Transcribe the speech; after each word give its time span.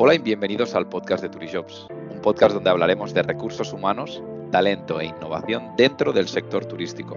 Hola 0.00 0.14
y 0.14 0.18
bienvenidos 0.18 0.76
al 0.76 0.88
podcast 0.88 1.24
de 1.24 1.28
Turijobs, 1.28 1.88
un 1.90 2.20
podcast 2.20 2.54
donde 2.54 2.70
hablaremos 2.70 3.12
de 3.12 3.24
recursos 3.24 3.72
humanos, 3.72 4.22
talento 4.52 5.00
e 5.00 5.06
innovación 5.06 5.74
dentro 5.76 6.12
del 6.12 6.28
sector 6.28 6.64
turístico. 6.66 7.16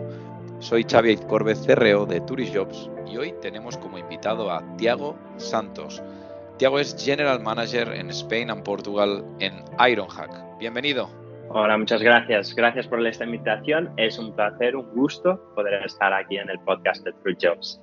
Soy 0.58 0.84
Xavi 0.90 1.18
Corbe, 1.18 1.54
CRO 1.54 2.08
de 2.08 2.22
Turijobs 2.22 2.90
y 3.06 3.18
hoy 3.18 3.36
tenemos 3.40 3.78
como 3.78 4.00
invitado 4.00 4.50
a 4.50 4.64
Tiago 4.78 5.16
Santos. 5.38 6.02
Tiago 6.58 6.80
es 6.80 6.96
General 6.98 7.40
Manager 7.40 7.90
en 7.90 8.10
Spain 8.10 8.50
and 8.50 8.64
Portugal 8.64 9.24
en 9.38 9.64
Ironhack. 9.88 10.58
Bienvenido. 10.58 11.08
Hola, 11.50 11.78
muchas 11.78 12.02
gracias. 12.02 12.56
Gracias 12.56 12.88
por 12.88 13.06
esta 13.06 13.26
invitación. 13.26 13.94
Es 13.98 14.18
un 14.18 14.34
placer, 14.34 14.76
un 14.76 14.90
gusto 14.96 15.40
poder 15.54 15.86
estar 15.86 16.12
aquí 16.14 16.38
en 16.38 16.50
el 16.50 16.60
podcast 16.62 17.06
de 17.06 17.14
Turijobs. 17.14 17.80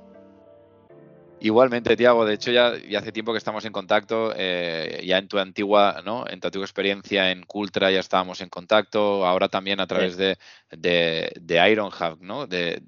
Igualmente, 1.40 1.96
Tiago, 1.96 2.24
de 2.24 2.34
hecho 2.34 2.50
ya, 2.50 2.72
hace 2.98 3.12
tiempo 3.12 3.32
que 3.32 3.38
estamos 3.38 3.64
en 3.64 3.72
contacto, 3.72 4.32
eh, 4.36 5.02
ya 5.06 5.18
en 5.18 5.28
tu 5.28 5.38
antigua, 5.38 6.02
¿no? 6.04 6.24
En 6.28 6.40
tu 6.40 6.48
antigua 6.48 6.64
experiencia 6.64 7.30
en 7.30 7.44
Cultra 7.44 7.92
ya 7.92 8.00
estábamos 8.00 8.40
en 8.40 8.48
contacto, 8.48 9.24
ahora 9.24 9.48
también 9.48 9.78
a 9.78 9.86
través 9.86 10.16
de, 10.16 10.36
de, 10.70 11.32
de, 11.40 11.70
Ironhack, 11.70 12.18
¿no? 12.20 12.48
De, 12.48 12.82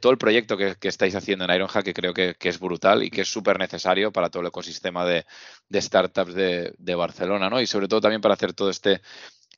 todo 0.00 0.10
el 0.10 0.16
proyecto 0.16 0.56
que, 0.56 0.74
estáis 0.88 1.14
haciendo 1.14 1.44
en 1.44 1.50
Ironhack, 1.50 1.84
que 1.84 1.92
creo 1.92 2.14
que, 2.14 2.34
es 2.40 2.58
brutal 2.58 3.02
y 3.02 3.10
que 3.10 3.22
es 3.22 3.28
súper 3.28 3.58
necesario 3.58 4.10
para 4.10 4.30
todo 4.30 4.40
el 4.40 4.48
ecosistema 4.48 5.04
de, 5.04 5.26
startups 5.74 6.34
de, 6.34 6.94
Barcelona, 6.94 7.50
¿no? 7.50 7.60
Y 7.60 7.66
sobre 7.66 7.88
todo 7.88 8.00
también 8.00 8.22
para 8.22 8.34
hacer 8.34 8.54
todo 8.54 8.70
este 8.70 9.02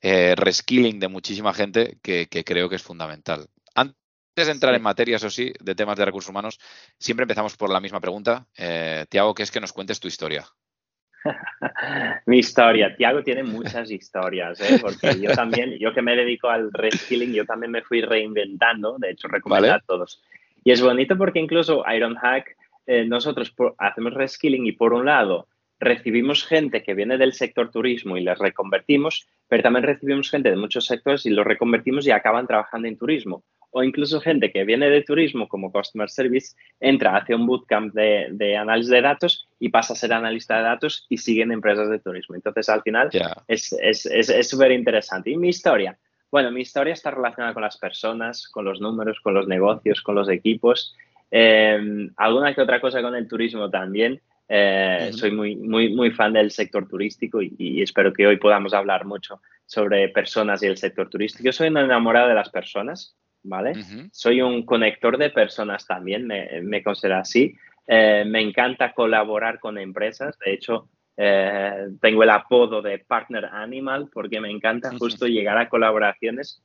eh, 0.01 0.35
reskilling 0.35 0.99
de 0.99 1.07
muchísima 1.07 1.53
gente 1.53 1.99
que, 2.01 2.27
creo 2.27 2.67
que 2.67 2.75
es 2.75 2.83
fundamental. 2.83 3.47
Antes 4.35 4.47
de 4.47 4.51
entrar 4.51 4.75
en 4.75 4.81
materia, 4.81 5.15
eso 5.15 5.29
sí, 5.29 5.53
de 5.61 5.75
temas 5.75 5.97
de 5.97 6.03
recursos 6.03 6.29
humanos, 6.29 6.59
siempre 6.99 7.23
empezamos 7.23 7.55
por 7.55 7.69
la 7.69 7.79
misma 7.79 8.01
pregunta. 8.01 8.45
Eh, 8.57 9.05
Tiago, 9.07 9.33
que 9.33 9.43
es 9.43 9.49
que 9.49 9.61
nos 9.61 9.71
cuentes 9.71 10.01
tu 10.01 10.09
historia. 10.09 10.43
Mi 12.25 12.39
historia. 12.39 12.93
Tiago 12.97 13.23
tiene 13.23 13.43
muchas 13.43 13.89
historias, 13.89 14.59
¿eh? 14.59 14.77
porque 14.81 15.21
yo 15.21 15.31
también, 15.35 15.79
yo 15.79 15.93
que 15.93 16.01
me 16.01 16.17
dedico 16.17 16.49
al 16.49 16.69
reskilling, 16.73 17.31
yo 17.31 17.45
también 17.45 17.71
me 17.71 17.81
fui 17.81 18.01
reinventando, 18.01 18.97
de 18.99 19.11
hecho, 19.11 19.29
recomiendo 19.29 19.73
a 19.73 19.79
todos. 19.79 20.21
Y 20.65 20.71
es 20.71 20.81
bonito 20.81 21.17
porque 21.17 21.39
incluso 21.39 21.85
Ironhack, 21.89 22.57
eh, 22.87 23.05
nosotros 23.05 23.55
hacemos 23.77 24.15
reskilling 24.15 24.67
y 24.67 24.73
por 24.73 24.91
un 24.91 25.05
lado 25.05 25.47
recibimos 25.79 26.45
gente 26.45 26.83
que 26.83 26.93
viene 26.93 27.17
del 27.17 27.31
sector 27.31 27.71
turismo 27.71 28.17
y 28.17 28.21
les 28.25 28.37
reconvertimos, 28.37 29.29
pero 29.47 29.63
también 29.63 29.83
recibimos 29.83 30.29
gente 30.29 30.49
de 30.49 30.57
muchos 30.57 30.87
sectores 30.87 31.25
y 31.25 31.29
los 31.29 31.45
reconvertimos 31.45 32.05
y 32.05 32.11
acaban 32.11 32.47
trabajando 32.47 32.89
en 32.89 32.97
turismo 32.97 33.45
o 33.77 33.83
incluso 33.83 34.21
gente 34.21 34.53
que 34.53 34.63
viene 34.63 34.89
de 34.89 35.01
turismo 35.01 35.49
como 35.49 35.69
Customer 35.69 36.09
Service, 36.09 36.55
entra, 36.79 37.17
hace 37.17 37.35
un 37.35 37.45
bootcamp 37.45 37.93
de, 37.93 38.55
análisis 38.55 38.89
de 38.89 39.01
datos 39.01 39.49
y 39.59 39.67
pasa 39.67 39.91
a 39.91 39.97
ser 39.97 40.13
analista 40.13 40.55
de 40.55 40.63
datos 40.63 41.05
y 41.09 41.17
sigue 41.17 41.41
en 41.41 41.51
empresas 41.51 41.89
de 41.89 41.99
turismo. 41.99 42.35
Entonces, 42.35 42.69
al 42.69 42.81
final, 42.83 43.09
es 43.49 44.47
súper 44.47 44.71
interesante. 44.71 45.31
¿Y 45.31 45.35
mi 45.35 45.49
historia? 45.49 45.97
Bueno, 46.31 46.51
mi 46.51 46.61
historia 46.61 46.93
está 46.93 47.11
relacionada 47.11 47.53
con 47.53 47.63
las 47.63 47.77
personas, 47.77 48.47
con 48.47 48.63
los 48.63 48.79
números, 48.79 49.19
con 49.19 49.33
los 49.33 49.45
negocios, 49.45 50.01
con 50.01 50.15
los 50.15 50.29
equipos. 50.29 50.95
Eh, 51.29 52.07
alguna 52.15 52.55
que 52.55 52.61
otra 52.61 52.79
cosa 52.79 53.01
con 53.01 53.13
el 53.13 53.27
turismo 53.27 53.69
también. 53.69 54.21
Eh, 54.47 55.11
soy 55.11 55.31
muy, 55.31 55.57
muy, 55.57 55.93
muy 55.93 56.11
fan 56.11 56.31
del 56.31 56.49
sector 56.49 56.87
turístico 56.87 57.41
y, 57.41 57.53
y, 57.57 57.81
espero 57.81 58.13
que 58.13 58.25
hoy 58.25 58.37
podamos 58.37 58.73
hablar 58.73 59.03
mucho 59.03 59.41
sobre 59.65 60.07
personas 60.09 60.63
y 60.63 60.67
el 60.67 60.77
sector 60.77 61.09
turístico. 61.09 61.43
Yo 61.43 61.51
soy 61.51 61.67
enamorado 61.67 62.29
de 62.29 62.35
las 62.35 62.49
personas. 62.49 63.17
¿Vale? 63.45 63.73
Soy 64.11 64.41
un 64.41 64.65
conector 64.65 65.17
de 65.17 65.29
personas 65.29 65.85
también, 65.85 66.27
me, 66.27 66.83
considero 66.83 67.17
así. 67.17 67.55
Eh, 67.87 68.25
me 68.27 68.41
encanta 68.41 68.93
colaborar 68.93 69.59
con 69.59 69.77
empresas, 69.77 70.37
de 70.39 70.53
hecho, 70.53 70.89
eh, 71.17 71.87
tengo 72.01 72.23
el 72.23 72.29
apodo 72.31 72.81
de 72.81 72.99
Partner 72.99 73.45
Animal 73.45 74.09
porque 74.11 74.41
me 74.41 74.49
encanta 74.49 74.91
justo 74.97 75.27
llegar 75.27 75.57
a 75.57 75.69
colaboraciones, 75.69 76.61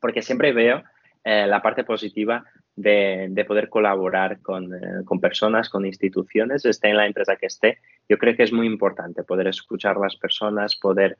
porque 0.00 0.22
siempre 0.22 0.52
veo 0.52 0.82
eh, 1.24 1.46
la 1.46 1.60
parte 1.60 1.84
positiva 1.84 2.44
de, 2.76 3.44
poder 3.46 3.68
colaborar 3.68 4.40
con, 4.40 4.70
con, 5.04 5.20
personas, 5.20 5.68
con 5.68 5.84
instituciones, 5.84 6.64
esté 6.64 6.88
en 6.88 6.96
la 6.96 7.06
empresa 7.06 7.36
que 7.36 7.46
esté. 7.46 7.78
Yo 8.08 8.16
creo 8.18 8.36
que 8.36 8.44
es 8.44 8.52
muy 8.52 8.66
importante 8.66 9.24
poder 9.24 9.48
escuchar 9.48 9.96
a 9.96 10.00
las 10.00 10.16
personas, 10.16 10.76
poder 10.76 11.18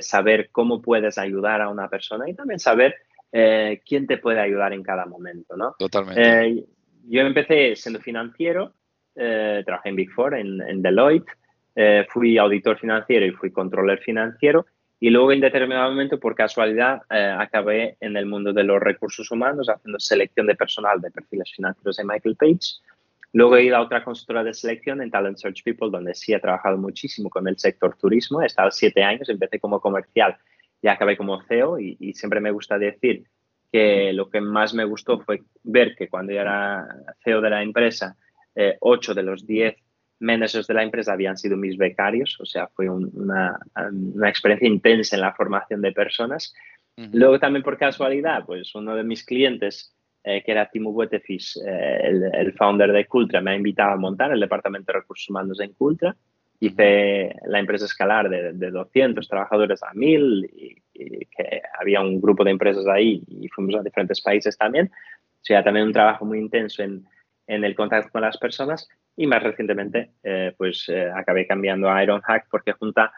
saber 0.00 0.50
cómo 0.52 0.82
puedes 0.82 1.16
ayudar 1.16 1.62
a 1.62 1.70
una 1.70 1.88
persona 1.88 2.28
y 2.28 2.34
también 2.34 2.58
saber 2.58 2.94
eh, 3.32 3.80
quién 3.86 4.06
te 4.06 4.18
puede 4.18 4.40
ayudar 4.40 4.74
en 4.74 4.82
cada 4.82 5.06
momento, 5.06 5.56
¿no? 5.56 5.74
Totalmente. 5.78 6.20
Eh, 6.20 6.64
yo 7.08 7.22
empecé 7.22 7.74
siendo 7.76 7.98
financiero, 8.00 8.74
eh, 9.16 9.62
trabajé 9.64 9.88
en 9.88 9.96
Big 9.96 10.10
Four, 10.10 10.34
en, 10.34 10.82
Deloitte, 10.82 11.30
fui 12.08 12.36
auditor 12.36 12.78
financiero 12.78 13.24
y 13.24 13.30
fui 13.30 13.50
controller 13.50 13.98
financiero 14.00 14.66
y 15.00 15.08
luego 15.08 15.32
en 15.32 15.40
determinado 15.40 15.90
momento, 15.90 16.20
por 16.20 16.34
casualidad, 16.34 17.00
acabé 17.08 17.96
en 18.00 18.16
el 18.16 18.26
mundo 18.26 18.52
de 18.52 18.62
los 18.62 18.78
recursos 18.80 19.30
humanos 19.30 19.68
haciendo 19.68 19.98
selección 19.98 20.46
de 20.46 20.54
personal 20.54 21.00
de 21.00 21.10
perfiles 21.10 21.50
financieros 21.56 21.98
en 21.98 22.06
Michael 22.06 22.36
Page. 22.36 22.82
Luego 23.32 23.56
he 23.56 23.64
ido 23.64 23.76
a 23.76 23.80
otra 23.80 24.04
consultora 24.04 24.44
de 24.44 24.52
selección 24.52 25.00
en 25.00 25.10
Talent 25.10 25.38
Search 25.38 25.64
People, 25.64 25.90
donde 25.90 26.14
sí 26.14 26.34
he 26.34 26.38
trabajado 26.38 26.76
muchísimo 26.76 27.30
con 27.30 27.48
el 27.48 27.58
sector 27.58 27.96
turismo. 27.96 28.42
He 28.42 28.46
estado 28.46 28.70
siete 28.70 29.02
años, 29.02 29.28
empecé 29.30 29.58
como 29.58 29.80
comercial 29.80 30.36
y 30.82 30.88
acabé 30.88 31.16
como 31.16 31.40
CEO 31.42 31.78
y, 31.78 32.12
siempre 32.14 32.40
me 32.40 32.50
gusta 32.50 32.76
decir 32.76 33.24
que 33.70 34.12
lo 34.12 34.28
que 34.28 34.40
más 34.40 34.74
me 34.74 34.84
gustó 34.84 35.20
fue 35.20 35.42
ver 35.62 35.94
que 35.96 36.08
cuando 36.08 36.32
yo 36.32 36.40
era 36.40 36.86
CEO 37.24 37.40
de 37.40 37.50
la 37.50 37.62
empresa, 37.62 38.16
eh, 38.54 38.76
ocho 38.80 39.14
de 39.14 39.22
los 39.22 39.46
diez 39.46 39.76
managers 40.18 40.66
de 40.66 40.74
la 40.74 40.82
empresa 40.82 41.12
habían 41.12 41.38
sido 41.38 41.56
mis 41.56 41.76
becarios, 41.78 42.38
o 42.40 42.44
sea, 42.44 42.68
fue 42.68 42.88
una, 42.88 43.58
una, 43.74 44.28
experiencia 44.28 44.68
intensa 44.68 45.16
en 45.16 45.22
la 45.22 45.32
formación 45.32 45.80
de 45.80 45.92
personas. 45.92 46.52
Luego 46.96 47.40
también 47.40 47.62
por 47.62 47.78
casualidad, 47.78 48.44
pues 48.44 48.74
uno 48.74 48.94
de 48.94 49.02
mis 49.02 49.24
clientes, 49.24 49.96
eh, 50.22 50.42
que 50.44 50.52
era 50.52 50.68
Timo 50.70 50.92
Buetefish, 50.92 51.56
eh, 51.66 51.98
el, 52.04 52.22
el, 52.34 52.52
founder 52.52 52.92
de 52.92 53.06
Cultra, 53.06 53.40
me 53.40 53.52
ha 53.52 53.56
invitado 53.56 53.92
a 53.92 53.96
montar 53.96 54.30
el 54.30 54.40
departamento 54.40 54.92
de 54.92 54.98
recursos 55.00 55.28
humanos 55.30 55.58
en 55.60 55.72
Cultra 55.72 56.14
hice 56.62 57.34
la 57.46 57.58
empresa 57.58 57.86
escalar 57.86 58.28
de, 58.28 58.52
de 58.52 58.70
200 58.70 59.26
trabajadores 59.26 59.82
a 59.82 59.92
1000 59.94 60.44
y, 60.54 60.76
que 61.26 61.62
había 61.80 62.00
un 62.00 62.20
grupo 62.20 62.44
de 62.44 62.52
empresas 62.52 62.86
ahí 62.86 63.24
y 63.26 63.48
fuimos 63.48 63.74
a 63.74 63.82
diferentes 63.82 64.20
países 64.20 64.56
también. 64.56 64.86
O 64.86 65.44
sea, 65.44 65.64
también 65.64 65.86
un 65.86 65.92
trabajo 65.92 66.24
muy 66.24 66.38
intenso 66.38 66.84
en, 66.84 67.04
en 67.48 67.64
el 67.64 67.74
contacto 67.74 68.12
con 68.12 68.20
las 68.20 68.38
personas 68.38 68.88
y 69.16 69.26
más 69.26 69.42
recientemente 69.42 70.12
eh, 70.22 70.54
pues 70.56 70.88
eh, 70.88 71.10
acabé 71.12 71.48
cambiando 71.48 71.90
a 71.90 72.00
Ironhack 72.00 72.46
porque 72.48 72.72
junta 72.74 73.12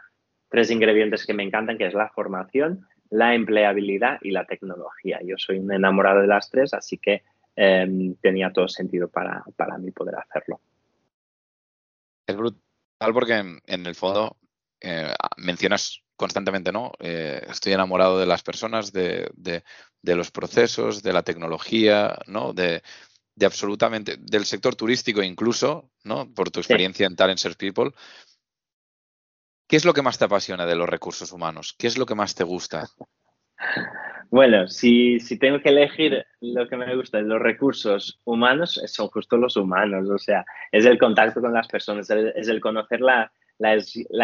tres 0.48 0.70
ingredientes 0.70 1.26
que 1.26 1.34
me 1.34 1.42
encantan, 1.42 1.76
que 1.76 1.86
es 1.86 1.92
la 1.92 2.08
formación, 2.08 2.86
la 3.10 3.34
empleabilidad 3.34 4.20
y 4.22 4.30
la 4.30 4.46
tecnología. 4.46 5.20
Yo 5.22 5.36
soy 5.36 5.58
un 5.58 5.70
enamorado 5.70 6.22
de 6.22 6.28
las 6.28 6.48
tres, 6.48 6.72
así 6.72 6.96
que 6.96 7.24
em, 7.56 8.14
tenía 8.22 8.50
todo 8.50 8.68
sentido 8.68 9.08
para, 9.08 9.44
para 9.54 9.76
mí 9.76 9.90
poder 9.90 10.14
hacerlo. 10.16 10.60
Es 12.26 12.34
brutal 12.34 12.64
porque 12.98 13.34
en, 13.66 13.86
el 13.86 13.94
fondo 13.94 14.38
eh, 14.80 15.12
mencionas 15.36 16.02
constantemente, 16.16 16.72
¿no? 16.72 16.92
Eh, 17.00 17.44
estoy 17.48 17.72
enamorado 17.72 18.18
de 18.18 18.26
las 18.26 18.42
personas, 18.42 18.92
de, 18.92 19.30
los 20.02 20.30
procesos, 20.30 21.02
de 21.02 21.12
la 21.12 21.22
tecnología, 21.22 22.18
¿no? 22.26 22.52
De, 22.52 22.82
absolutamente, 23.44 24.16
del 24.18 24.44
sector 24.46 24.76
turístico 24.76 25.22
incluso, 25.22 25.90
¿no? 26.04 26.32
Por 26.32 26.50
tu 26.50 26.60
experiencia 26.60 27.06
en 27.06 27.16
Talent 27.16 27.38
Search 27.38 27.56
People. 27.56 27.90
¿Qué 29.66 29.76
es 29.76 29.84
lo 29.84 29.94
que 29.94 30.02
más 30.02 30.18
te 30.18 30.26
apasiona 30.26 30.66
de 30.66 30.76
los 30.76 30.88
recursos 30.88 31.32
humanos? 31.32 31.74
¿Qué 31.76 31.86
es 31.86 31.98
lo 31.98 32.06
que 32.06 32.14
más 32.14 32.34
te 32.34 32.44
gusta? 32.44 32.88
Bueno, 34.34 34.66
si, 34.66 35.18
tengo 35.38 35.60
que 35.60 35.68
elegir 35.68 36.26
lo 36.40 36.68
que 36.68 36.76
me 36.76 36.96
gusta 36.96 37.18
de 37.18 37.22
los 37.22 37.40
recursos 37.40 38.20
humanos, 38.24 38.80
son 38.86 39.06
justo 39.06 39.36
los 39.36 39.56
humanos, 39.56 40.10
o 40.10 40.18
sea, 40.18 40.44
es 40.72 40.84
el 40.86 40.98
contacto 40.98 41.40
con 41.40 41.52
las 41.52 41.68
personas, 41.68 42.10
es 42.10 42.48
el 42.48 42.60
conocer 42.60 43.00
la, 43.00 43.30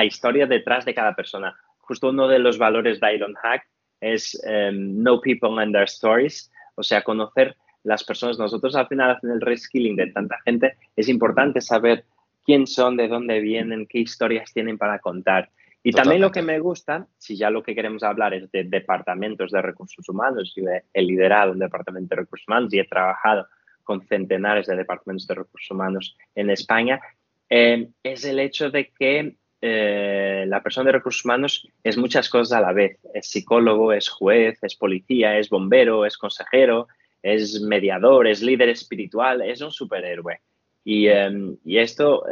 historia 0.05 0.47
detrás 0.47 0.85
de 0.85 0.95
cada 0.95 1.15
persona. 1.15 1.57
Justo 1.79 2.09
uno 2.09 2.27
de 2.27 2.41
los 2.41 2.59
valores 2.59 2.99
de 2.99 3.15
Ironhack 3.15 3.69
es 4.01 4.37
em, 4.45 4.97
know 4.97 5.21
people 5.21 5.63
and 5.63 5.73
their 5.73 5.89
stories, 5.89 6.51
o 6.75 6.83
sea, 6.83 7.03
conocer 7.03 7.57
las 7.85 8.03
personas. 8.03 8.37
Nosotros 8.37 8.75
al 8.75 8.89
final 8.89 9.13
hacen 9.13 9.31
el 9.31 9.41
reskilling 9.41 9.95
de 9.95 10.09
tanta 10.09 10.41
gente, 10.45 10.77
es 10.97 11.09
importante 11.09 11.61
saber 11.61 12.05
quién 12.45 12.67
son, 12.67 12.97
de 12.97 13.07
dónde 13.07 13.39
vienen, 13.39 13.87
qué 13.87 13.99
historias 13.99 14.53
tienen 14.53 14.77
para 14.77 14.99
contar. 14.99 15.51
Y 15.83 15.93
también 15.93 16.21
lo 16.21 16.31
que 16.31 16.43
me 16.43 16.59
gusta, 16.59 17.07
si 17.17 17.37
ya 17.37 17.49
lo 17.49 17.63
que 17.63 17.75
queremos 17.75 18.03
hablar 18.03 18.35
es 18.35 18.51
de 18.53 18.65
departamentos 18.65 19.51
de 19.51 19.63
recursos 19.63 20.07
humanos, 20.09 20.53
y 20.57 20.63
he 20.93 21.03
liderado 21.03 21.53
un 21.53 21.59
departamento 21.59 22.15
de 22.15 22.23
recursos 22.23 22.47
humanos 22.47 22.75
y 22.75 22.81
he 22.81 22.85
trabajado 22.85 23.47
con 23.83 24.03
centenares 24.03 24.67
de 24.67 24.77
departamentos 24.77 25.27
de 25.27 25.35
recursos 25.35 25.71
humanos 25.71 26.17
en 26.35 26.51
España, 26.51 27.01
eh, 27.49 27.89
es 28.03 28.25
el 28.25 28.39
hecho 28.39 28.71
de 28.71 28.91
que 28.91 29.37
eh, 29.63 30.45
la 30.47 30.63
persona 30.63 30.87
de 30.87 30.93
recursos 30.93 31.25
humanos 31.25 31.67
es 31.83 31.97
muchas 31.97 32.29
cosas 32.29 32.59
a 32.59 32.61
la 32.61 32.73
vez. 32.73 32.99
Es 33.15 33.29
psicólogo, 33.29 33.93
es 33.93 34.09
juez, 34.09 34.63
es 34.63 34.77
policía, 34.77 35.39
es 35.39 35.49
bombero, 35.49 36.05
es 36.05 36.17
consejero, 36.17 36.89
es 37.23 37.61
mediador, 37.63 38.27
es 38.27 38.43
líder 38.43 38.69
espiritual, 38.69 39.43
es 39.43 39.61
un 39.63 39.73
superhéroe. 39.73 40.41
Y, 40.85 41.09
eh, 41.09 41.57
y 41.65 41.79
esto 41.79 42.25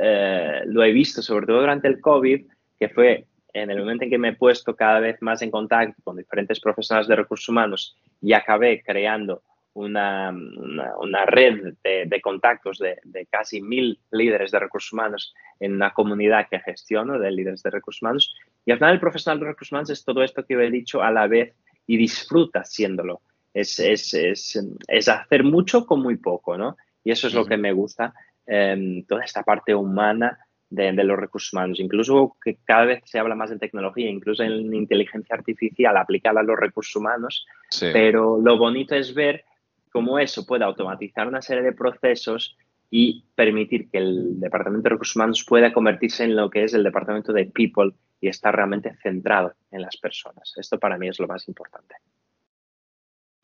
lo 0.66 0.84
he 0.84 0.92
visto 0.92 1.22
sobre 1.22 1.46
todo 1.46 1.60
durante 1.60 1.88
el 1.88 2.00
COVID, 2.00 2.46
que 2.78 2.88
fue 2.90 3.26
en 3.62 3.70
el 3.70 3.78
momento 3.78 4.04
en 4.04 4.10
que 4.10 4.18
me 4.18 4.30
he 4.30 4.36
puesto 4.36 4.74
cada 4.74 5.00
vez 5.00 5.20
más 5.20 5.42
en 5.42 5.50
contacto 5.50 6.02
con 6.02 6.16
diferentes 6.16 6.60
profesionales 6.60 7.08
de 7.08 7.16
recursos 7.16 7.48
humanos 7.48 7.96
y 8.20 8.32
acabé 8.32 8.82
creando 8.82 9.42
una, 9.74 10.30
una, 10.30 11.24
red 11.24 11.74
de, 11.84 12.20
contactos 12.20 12.78
de, 12.78 12.98
de, 13.04 13.26
casi 13.26 13.60
mil 13.60 14.00
líderes 14.10 14.50
de 14.50 14.58
recursos 14.58 14.92
humanos 14.92 15.34
en 15.60 15.74
una 15.74 15.92
comunidad 15.92 16.48
que 16.50 16.58
gestiono 16.58 17.18
de 17.18 17.30
líderes 17.30 17.62
de 17.62 17.70
recursos 17.70 18.02
humanos. 18.02 18.34
Y 18.64 18.72
al 18.72 18.78
final 18.78 18.94
el 18.94 19.00
profesional 19.00 19.38
de 19.38 19.46
recursos 19.46 19.72
humanos 19.72 19.90
es 19.90 20.04
todo 20.04 20.22
esto 20.22 20.44
que 20.44 20.54
he 20.54 20.70
dicho 20.70 21.02
a 21.02 21.12
la 21.12 21.28
vez 21.28 21.54
y 21.86 21.96
disfruta 21.96 22.60
haciéndolo. 22.60 23.20
Es, 23.54 23.78
es, 23.78 24.14
es, 24.14 24.60
es 24.88 25.08
hacer 25.08 25.44
mucho 25.44 25.86
con 25.86 26.02
muy 26.02 26.16
poco, 26.16 26.58
¿no? 26.58 26.76
Y 27.04 27.12
eso 27.12 27.28
es 27.28 27.34
lo 27.34 27.46
que 27.46 27.56
me 27.56 27.72
gusta, 27.72 28.12
em, 28.46 29.04
toda 29.04 29.24
esta 29.24 29.42
parte 29.42 29.74
humana 29.74 30.38
de, 30.70 30.92
de, 30.92 31.04
los 31.04 31.18
recursos 31.18 31.52
humanos. 31.52 31.80
Incluso 31.80 32.36
que 32.42 32.58
cada 32.64 32.84
vez 32.84 33.02
se 33.04 33.18
habla 33.18 33.34
más 33.34 33.50
en 33.50 33.58
tecnología, 33.58 34.08
incluso 34.08 34.42
en 34.42 34.74
inteligencia 34.74 35.34
artificial 35.34 35.96
aplicada 35.96 36.40
a 36.40 36.44
los 36.44 36.58
recursos 36.58 36.96
humanos, 36.96 37.46
pero 37.80 38.40
lo 38.40 38.58
bonito 38.58 38.94
es 38.94 39.14
ver 39.14 39.44
cómo 39.90 40.18
eso 40.18 40.46
puede 40.46 40.64
automatizar 40.64 41.26
una 41.26 41.42
serie 41.42 41.62
de 41.62 41.72
procesos 41.72 42.56
y 42.90 43.24
permitir 43.34 43.90
que 43.90 43.98
el 43.98 44.40
Departamento 44.40 44.84
de 44.84 44.90
Recursos 44.90 45.16
Humanos 45.16 45.44
pueda 45.46 45.72
convertirse 45.72 46.24
en 46.24 46.36
lo 46.36 46.48
que 46.48 46.64
es 46.64 46.74
el 46.74 46.84
Departamento 46.84 47.32
de 47.32 47.46
People 47.46 47.92
y 48.20 48.28
estar 48.28 48.54
realmente 48.54 48.94
centrado 49.02 49.54
en 49.70 49.82
las 49.82 49.96
personas. 49.96 50.54
Esto 50.56 50.78
para 50.78 50.96
mí 50.96 51.08
es 51.08 51.20
lo 51.20 51.26
más 51.26 51.46
importante. 51.48 51.96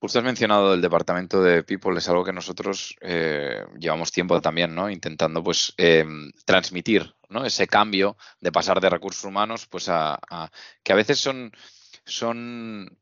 Justo 0.00 0.19
has 0.19 0.25
mencionado 0.25 0.75
el 0.75 0.82
departamento 0.82 1.43
de 1.43 1.62
People, 1.62 1.96
es 1.96 2.08
algo 2.08 2.25
que 2.25 2.32
nosotros 2.32 2.94
eh, 3.00 3.64
llevamos 3.79 4.12
tiempo 4.12 4.41
también, 4.41 4.75
¿no? 4.75 4.91
Intentando 4.91 5.43
pues 5.43 5.73
em, 5.79 6.31
transmitir, 6.44 7.14
¿no? 7.31 7.44
Ese 7.44 7.67
cambio 7.67 8.17
de 8.41 8.52
pasar 8.52 8.81
de 8.81 8.91
recursos 8.91 9.25
humanos, 9.25 9.67
pues 9.67 9.88
a, 9.88 10.20
que 10.82 10.93
a 10.93 10.96
veces 10.96 11.19
son, 11.19 12.99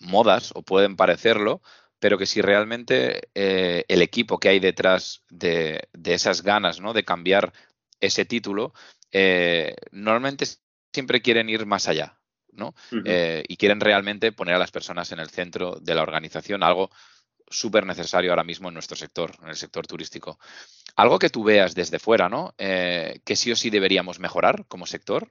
modas 0.00 0.52
o 0.54 0.62
pueden 0.62 0.96
parecerlo, 0.96 1.60
pero 1.98 2.18
que 2.18 2.26
si 2.26 2.40
realmente 2.40 3.28
eh, 3.34 3.84
el 3.88 4.02
equipo 4.02 4.38
que 4.38 4.48
hay 4.48 4.60
detrás 4.60 5.22
de, 5.28 5.88
esas 6.04 6.42
ganas 6.42 6.80
¿no? 6.80 6.94
de 6.94 7.04
cambiar 7.04 7.52
ese 8.00 8.24
título, 8.24 8.72
eh, 9.12 9.76
normalmente 9.90 10.46
siempre 10.92 11.22
quieren 11.22 11.48
ir 11.48 11.66
más 11.66 11.86
allá, 11.86 12.18
¿no? 12.52 12.74
Eh, 13.04 13.42
y 13.48 13.56
quieren 13.56 13.80
realmente 13.80 14.32
poner 14.32 14.54
a 14.54 14.58
las 14.58 14.70
personas 14.70 15.10
en 15.12 15.20
el 15.20 15.30
centro 15.30 15.78
de 15.80 15.94
la 15.94 16.02
organización, 16.02 16.62
algo 16.62 16.90
súper 17.48 17.84
necesario 17.84 18.30
ahora 18.30 18.44
mismo 18.44 18.68
en 18.68 18.74
nuestro 18.74 18.96
sector, 18.96 19.32
en 19.42 19.48
el 19.48 19.56
sector 19.56 19.86
turístico. 19.86 20.38
Algo 20.96 21.18
que 21.18 21.30
tú 21.30 21.44
veas 21.44 21.74
desde 21.74 21.98
fuera, 21.98 22.28
¿no? 22.28 22.54
que 22.56 23.36
sí 23.36 23.52
o 23.52 23.56
sí 23.56 23.70
deberíamos 23.70 24.18
mejorar 24.20 24.64
como 24.68 24.86
sector. 24.86 25.28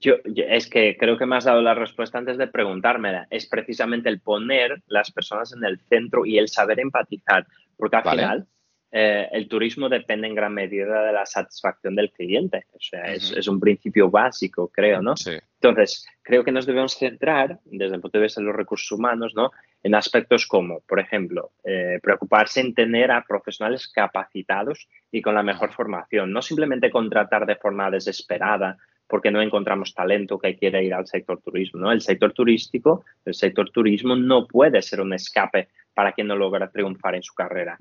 Yo, 0.00 0.14
es 0.24 0.68
que 0.68 0.96
creo 0.96 1.18
que 1.18 1.26
me 1.26 1.36
has 1.36 1.44
dado 1.44 1.60
la 1.60 1.74
respuesta 1.74 2.18
antes 2.18 2.38
de 2.38 2.46
preguntármela. 2.46 3.26
Es 3.30 3.46
precisamente 3.46 4.08
el 4.08 4.20
poner 4.20 4.82
las 4.86 5.10
personas 5.10 5.52
en 5.52 5.64
el 5.64 5.80
centro 5.80 6.24
y 6.24 6.38
el 6.38 6.48
saber 6.48 6.78
empatizar, 6.78 7.46
porque 7.76 7.96
al 7.96 8.10
final 8.10 8.48
eh, 8.90 9.28
el 9.32 9.48
turismo 9.48 9.88
depende 9.88 10.26
en 10.26 10.34
gran 10.34 10.54
medida 10.54 11.02
de 11.02 11.12
la 11.12 11.26
satisfacción 11.26 11.94
del 11.94 12.10
cliente. 12.10 12.64
O 12.72 12.80
sea, 12.80 13.04
es, 13.04 13.46
un 13.46 13.60
principio 13.60 14.10
básico, 14.10 14.68
creo, 14.68 15.02
¿no? 15.02 15.16
Sí. 15.16 15.32
Entonces, 15.60 16.06
creo 16.22 16.42
que 16.42 16.52
nos 16.52 16.64
debemos 16.64 16.96
centrar, 16.96 17.58
desde 17.64 17.96
el 17.96 18.00
punto 18.00 18.18
de 18.18 18.24
vista 18.24 18.40
de 18.40 18.46
los 18.46 18.56
recursos 18.56 18.90
humanos, 18.92 19.34
¿no? 19.34 19.50
En 19.82 19.94
aspectos 19.94 20.46
como, 20.46 20.80
por 20.80 21.00
ejemplo, 21.00 21.52
eh, 21.64 21.98
preocuparse 22.02 22.60
en 22.60 22.74
tener 22.74 23.10
a 23.10 23.24
profesionales 23.26 23.88
capacitados 23.88 24.88
y 25.12 25.20
con 25.20 25.34
la 25.34 25.42
mejor 25.42 25.72
formación, 25.72 26.32
no 26.32 26.40
simplemente 26.40 26.90
contratar 26.90 27.44
de 27.44 27.56
forma 27.56 27.90
desesperada 27.90 28.78
porque 29.06 29.30
no 29.30 29.40
encontramos 29.40 29.94
talento 29.94 30.38
que 30.38 30.56
quiera 30.56 30.82
ir 30.82 30.92
al 30.94 31.06
sector 31.06 31.40
turismo. 31.40 31.80
¿no? 31.80 31.92
El 31.92 32.02
sector 32.02 32.32
turístico, 32.32 33.04
el 33.24 33.34
sector 33.34 33.70
turismo 33.70 34.14
no 34.14 34.46
puede 34.46 34.82
ser 34.82 35.00
un 35.00 35.14
escape 35.14 35.68
para 35.94 36.12
quien 36.12 36.26
no 36.26 36.36
logra 36.36 36.70
triunfar 36.70 37.14
en 37.14 37.22
su 37.22 37.34
carrera. 37.34 37.78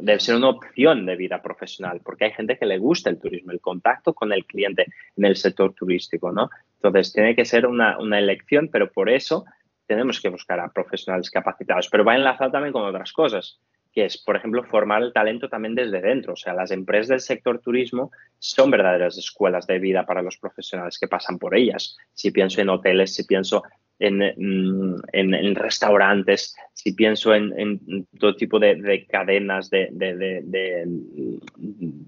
Debe 0.00 0.20
ser 0.20 0.36
una 0.36 0.48
opción 0.48 1.06
de 1.06 1.16
vida 1.16 1.42
profesional, 1.42 2.00
porque 2.04 2.26
hay 2.26 2.32
gente 2.32 2.58
que 2.58 2.66
le 2.66 2.78
gusta 2.78 3.10
el 3.10 3.20
turismo, 3.20 3.52
el 3.52 3.60
contacto 3.60 4.14
con 4.14 4.32
el 4.32 4.44
cliente 4.44 4.86
en 5.16 5.24
el 5.24 5.36
sector 5.36 5.72
turístico, 5.74 6.32
¿no? 6.32 6.50
Entonces, 6.76 7.12
tiene 7.12 7.34
que 7.34 7.44
ser 7.44 7.66
una, 7.66 7.98
una 7.98 8.18
elección, 8.18 8.68
pero 8.68 8.90
por 8.90 9.08
eso 9.08 9.44
tenemos 9.86 10.20
que 10.20 10.28
buscar 10.28 10.60
a 10.60 10.68
profesionales 10.68 11.30
capacitados. 11.30 11.88
Pero 11.90 12.04
va 12.04 12.14
enlazado 12.14 12.50
también 12.50 12.72
con 12.72 12.84
otras 12.84 13.12
cosas 13.12 13.58
que 13.94 14.06
es, 14.06 14.18
por 14.18 14.34
ejemplo, 14.34 14.64
formar 14.64 15.02
el 15.02 15.12
talento 15.12 15.48
también 15.48 15.76
desde 15.76 16.00
dentro. 16.00 16.32
O 16.32 16.36
sea, 16.36 16.52
las 16.52 16.72
empresas 16.72 17.08
del 17.08 17.20
sector 17.20 17.60
turismo 17.60 18.10
son 18.40 18.70
verdaderas 18.70 19.16
escuelas 19.16 19.68
de 19.68 19.78
vida 19.78 20.04
para 20.04 20.20
los 20.20 20.36
profesionales 20.36 20.98
que 20.98 21.06
pasan 21.06 21.38
por 21.38 21.56
ellas. 21.56 21.96
Si 22.12 22.32
pienso 22.32 22.60
en 22.60 22.70
hoteles, 22.70 23.14
si 23.14 23.24
pienso 23.24 23.62
en, 23.98 24.18
mm, 24.18 25.02
en, 25.12 25.54
restaurantes, 25.54 26.56
si 26.72 26.92
pienso 26.92 27.34
en, 27.34 28.06
todo 28.18 28.34
tipo 28.34 28.58
de, 28.58 29.06
cadenas 29.08 29.70
de, 29.70 29.88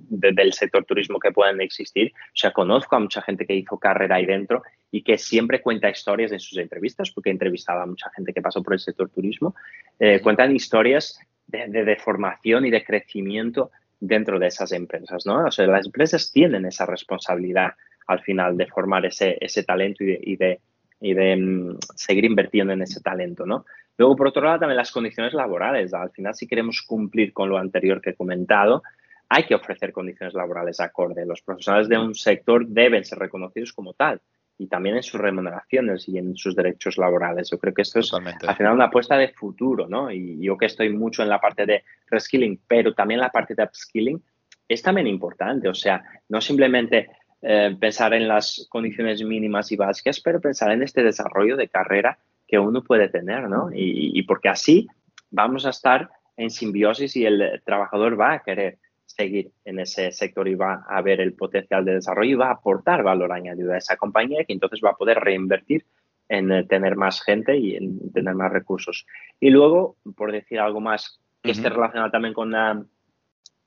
del 0.09 0.53
sector 0.53 0.85
turismo 0.85 1.19
que 1.19 1.33
puedan 1.33 1.61
existir. 1.61 2.13
O 2.15 2.37
sea, 2.37 2.53
conozco 2.53 2.97
a 2.97 3.01
mucha 3.01 3.23
gente 3.23 3.47
que 3.47 3.55
hizo 3.55 3.79
carrera 3.79 4.17
ahí 4.17 4.27
dentro 4.27 4.63
y 4.91 5.03
que 5.03 5.19
siempre 5.19 5.63
cuenta 5.63 5.91
historias 5.91 6.33
en 6.33 6.41
sus 6.41 6.59
entrevistas, 6.59 7.11
porque 7.11 7.31
he 7.31 7.33
entrevistado 7.33 7.81
a 7.83 7.87
mucha 7.87 8.11
gente 8.11 8.33
que 8.33 8.43
pasó 8.43 8.63
por 8.63 8.75
el 8.75 8.81
sector 8.81 9.09
turismo. 9.11 9.55
Eh, 9.99 10.21
cuentan 10.21 10.55
historias 10.55 11.19
de, 11.47 11.97
formación 11.97 12.67
y 12.67 12.71
de 12.71 12.85
crecimiento 12.85 13.71
dentro 14.01 14.39
de 14.39 14.49
esas 14.49 14.73
empresas, 14.73 15.25
¿no? 15.27 15.47
O 15.47 15.51
sea, 15.51 15.67
las 15.67 15.87
empresas 15.87 16.31
tienen 16.33 16.67
esa 16.67 16.87
responsabilidad 16.87 17.75
al 18.07 18.21
final 18.21 18.57
de 18.57 18.67
formar 18.67 19.07
ese, 19.07 19.37
ese 19.41 19.65
talento 19.65 20.05
y 20.05 20.07
de, 20.07 20.21
y 20.23 20.37
de, 20.37 20.61
mm, 21.01 21.79
seguir 21.95 22.25
invirtiendo 22.25 22.73
en 22.73 22.83
ese 22.83 23.01
talento, 23.01 23.47
¿no? 23.47 23.65
Luego, 23.99 24.17
por 24.17 24.29
otro 24.29 24.43
lado, 24.43 24.61
también 24.61 24.77
las 24.77 24.93
condiciones 24.93 25.33
laborales. 25.33 25.95
Al 25.95 26.11
final, 26.11 26.35
si 26.35 26.47
queremos 26.47 26.83
cumplir 26.83 27.33
con 27.33 27.49
lo 27.49 27.59
anterior 27.59 28.01
que 28.01 28.11
he 28.11 28.15
comentado, 28.15 28.83
hay 29.29 29.45
que 29.45 29.55
ofrecer 29.55 29.93
condiciones 29.93 30.35
laborales 30.35 30.81
acorde. 30.81 31.25
Los 31.27 31.43
profesionales 31.43 31.89
de 31.89 31.99
un 31.99 32.15
sector 32.15 32.67
deben 32.67 33.05
ser 33.05 33.19
reconocidos 33.19 33.73
como 33.73 33.95
tal 33.95 34.21
y 34.59 34.69
también 34.69 34.97
en 34.97 35.03
sus 35.03 35.21
remuneraciones 35.21 36.09
y 36.09 36.19
en 36.19 36.37
sus 36.37 36.55
derechos 36.55 36.97
laborales. 36.97 37.51
Yo 37.51 37.59
creo 37.59 37.75
que 37.75 37.83
esto 37.83 38.01
es 38.01 38.13
al 38.13 38.57
final 38.57 38.75
una 38.75 38.87
apuesta 38.87 39.17
de 39.17 39.29
futuro, 39.29 39.87
¿no? 39.89 40.11
Y 40.11 40.41
yo 40.41 40.57
que 40.57 40.67
estoy 40.67 40.91
mucho 40.91 41.23
en 41.23 41.29
la 41.29 41.41
parte 41.41 41.67
de 41.67 41.85
reskilling, 42.09 42.61
pero 42.67 42.95
también 42.95 43.21
la 43.21 43.31
parte 43.31 43.55
de 43.55 43.65
upskilling, 43.65 44.23
es 44.69 44.83
también 44.83 45.07
importante. 45.07 45.69
O 45.69 45.75
sea, 45.75 46.03
no 46.29 46.41
simplemente 46.41 47.09
eh, 47.49 47.77
pensar 47.79 48.13
en 48.13 48.27
las 48.27 48.67
condiciones 48.69 49.23
mínimas 49.23 49.71
y 49.71 49.77
básicas, 49.77 50.21
pero 50.21 50.41
pensar 50.41 50.73
en 50.73 50.83
este 50.83 51.05
desarrollo 51.05 51.57
de 51.57 51.69
carrera 51.69 52.19
que 52.49 52.59
uno 52.59 52.83
puede 52.83 53.09
tener, 53.09 53.49
¿no? 53.49 53.71
Y, 53.73 54.19
y 54.19 54.23
porque 54.25 54.49
así 54.49 54.89
vamos 55.31 55.65
a 55.65 55.71
estar 55.71 56.11
en 56.37 56.51
simbiosis 56.51 57.15
y 57.15 57.25
el 57.25 57.63
trabajador 57.65 58.21
va 58.21 58.33
a 58.33 58.43
querer 58.43 58.79
seguir 59.05 59.53
en 59.65 59.79
ese 59.79 60.11
sector 60.11 60.49
y 60.49 60.57
va 60.57 60.85
a 60.89 61.01
ver 61.03 61.21
el 61.21 61.35
potencial 61.35 61.85
de 61.85 61.95
desarrollo 61.95 62.31
y 62.33 62.35
va 62.35 62.49
a 62.49 62.55
aportar 62.55 63.05
valor 63.05 63.33
añadido 63.33 63.73
a 63.73 63.79
esa 63.79 63.97
compañía 63.97 64.45
que 64.45 64.53
entonces 64.53 64.81
va 64.85 64.91
a 64.91 64.97
poder 64.97 65.19
reinvertir 65.21 65.87
en 66.29 66.51
eh, 66.51 66.65
tener 66.65 66.97
más 66.97 67.23
gente 67.23 67.57
y 67.57 67.77
en 67.77 68.13
tener 68.13 68.35
más 68.35 68.53
recursos. 68.53 69.07
Y 69.39 69.51
luego, 69.51 69.97
por 70.17 70.33
decir 70.33 70.59
algo 70.59 70.81
más 70.81 71.21
que 71.43 71.53
esté 71.53 71.69
relacionado 71.69 72.11
también 72.11 72.35
con 72.35 72.51
la, 72.51 72.85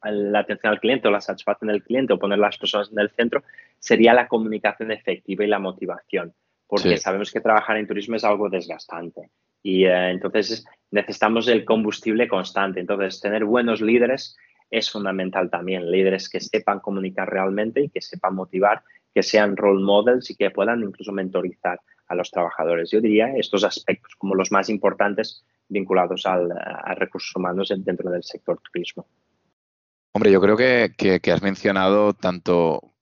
atención 0.02 0.74
al 0.74 0.80
cliente 0.80 1.08
o 1.08 1.12
la 1.12 1.22
satisfacción 1.22 1.70
del 1.70 1.84
cliente 1.84 2.14
o 2.14 2.20
poner 2.20 2.40
las 2.40 2.58
personas 2.58 2.92
en 2.92 3.00
el 3.00 3.10
centro, 3.12 3.44
sería 3.80 4.14
la 4.14 4.28
comunicación 4.28 4.92
efectiva 4.92 5.44
y 5.44 5.48
la 5.48 5.60
motivación, 5.60 6.34
porque 6.68 6.98
sabemos 6.98 7.32
que 7.32 7.42
trabajar 7.42 7.78
en 7.78 7.88
turismo 7.88 8.16
es 8.16 8.24
algo 8.24 8.50
desgastante 8.50 9.30
y 9.62 9.86
eh, 9.86 10.12
entonces 10.12 10.66
necesitamos 10.92 11.48
el 11.48 11.66
combustible 11.66 12.28
constante. 12.28 12.80
Entonces, 12.80 13.20
tener 13.20 13.46
buenos 13.46 13.82
líderes 13.82 14.38
es 14.70 14.90
fundamental 14.90 15.50
también. 15.50 15.90
Líderes 15.90 16.30
que 16.30 16.40
sepan 16.40 16.80
comunicar 16.80 17.30
realmente 17.30 17.82
y 17.82 17.90
que 17.90 18.02
sepan 18.02 18.36
motivar, 18.36 18.84
que 19.14 19.24
sean 19.24 19.58
role 19.58 19.84
models 19.84 20.30
y 20.30 20.36
que 20.36 20.52
puedan 20.52 20.82
incluso 20.84 21.12
mentorizar 21.12 21.80
a 22.08 22.16
los 22.16 22.32
trabajadores. 22.32 22.90
Yo 22.92 23.02
diría 23.02 23.36
estos 23.36 23.64
aspectos 23.64 24.16
como 24.16 24.36
los 24.36 24.52
más 24.52 24.70
importantes 24.70 25.44
vinculados 25.68 26.26
al, 26.26 26.52
a 26.52 26.96
recursos 26.96 27.36
humanos 27.36 27.72
dentro 27.84 28.10
del 28.10 28.24
sector 28.24 28.60
turismo. 28.72 29.06
Hombre, 30.12 30.32
yo 30.32 30.42
creo 30.42 30.58
que, 30.58 31.32
has 31.32 31.42
mencionado 31.42 32.14
tanto 32.14 32.96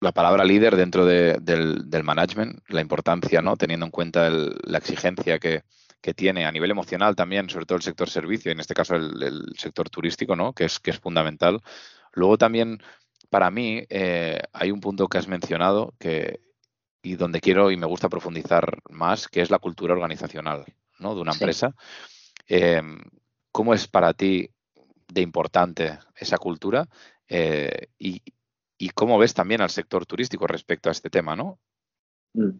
la 0.00 0.12
palabra 0.12 0.44
líder 0.44 0.76
dentro 0.76 1.06
del, 1.06 2.04
management, 2.04 2.60
la 2.68 2.80
importancia, 2.80 3.40
¿no? 3.40 3.56
Teniendo 3.56 3.86
en 3.86 3.92
cuenta 3.92 4.28
la 4.30 4.78
exigencia 4.78 5.38
que, 5.38 5.62
que 6.04 6.12
tiene 6.12 6.44
a 6.44 6.52
nivel 6.52 6.70
emocional 6.70 7.16
también, 7.16 7.48
sobre 7.48 7.64
todo 7.64 7.76
el 7.76 7.82
sector 7.82 8.10
servicio, 8.10 8.52
en 8.52 8.60
este 8.60 8.74
caso 8.74 8.94
el, 8.94 9.54
sector 9.56 9.88
turístico, 9.88 10.36
¿no? 10.36 10.52
que, 10.52 10.66
es, 10.66 10.78
que 10.78 10.90
es 10.90 10.98
fundamental. 10.98 11.62
Luego 12.12 12.36
también, 12.36 12.82
para 13.30 13.50
mí, 13.50 13.82
eh, 13.88 14.38
hay 14.52 14.70
un 14.70 14.80
punto 14.80 15.08
que 15.08 15.16
has 15.16 15.28
mencionado 15.28 15.94
que, 15.98 16.40
y 17.02 17.16
donde 17.16 17.40
quiero 17.40 17.70
y 17.70 17.78
me 17.78 17.86
gusta 17.86 18.10
profundizar 18.10 18.80
más, 18.90 19.28
que 19.28 19.40
es 19.40 19.50
la 19.50 19.58
cultura 19.58 19.94
organizacional 19.94 20.66
¿no? 20.98 21.14
de 21.14 21.22
una 21.22 21.32
empresa. 21.32 21.74
Em, 22.46 23.00
¿Cómo 23.50 23.72
es 23.72 23.88
para 23.88 24.12
ti 24.12 24.50
de 25.14 25.22
importante 25.22 25.98
esa 26.16 26.38
cultura? 26.38 26.86
Eh, 27.28 27.88
y, 27.98 28.22
y 28.76 28.88
cómo 28.90 29.18
ves 29.18 29.32
también 29.32 29.60
al 29.60 29.70
sector 29.70 30.04
turístico 30.04 30.46
respecto 30.46 30.88
a 30.88 30.92
este 30.92 31.08
tema, 31.10 31.36
¿no? 31.36 31.58
Mm. 32.34 32.58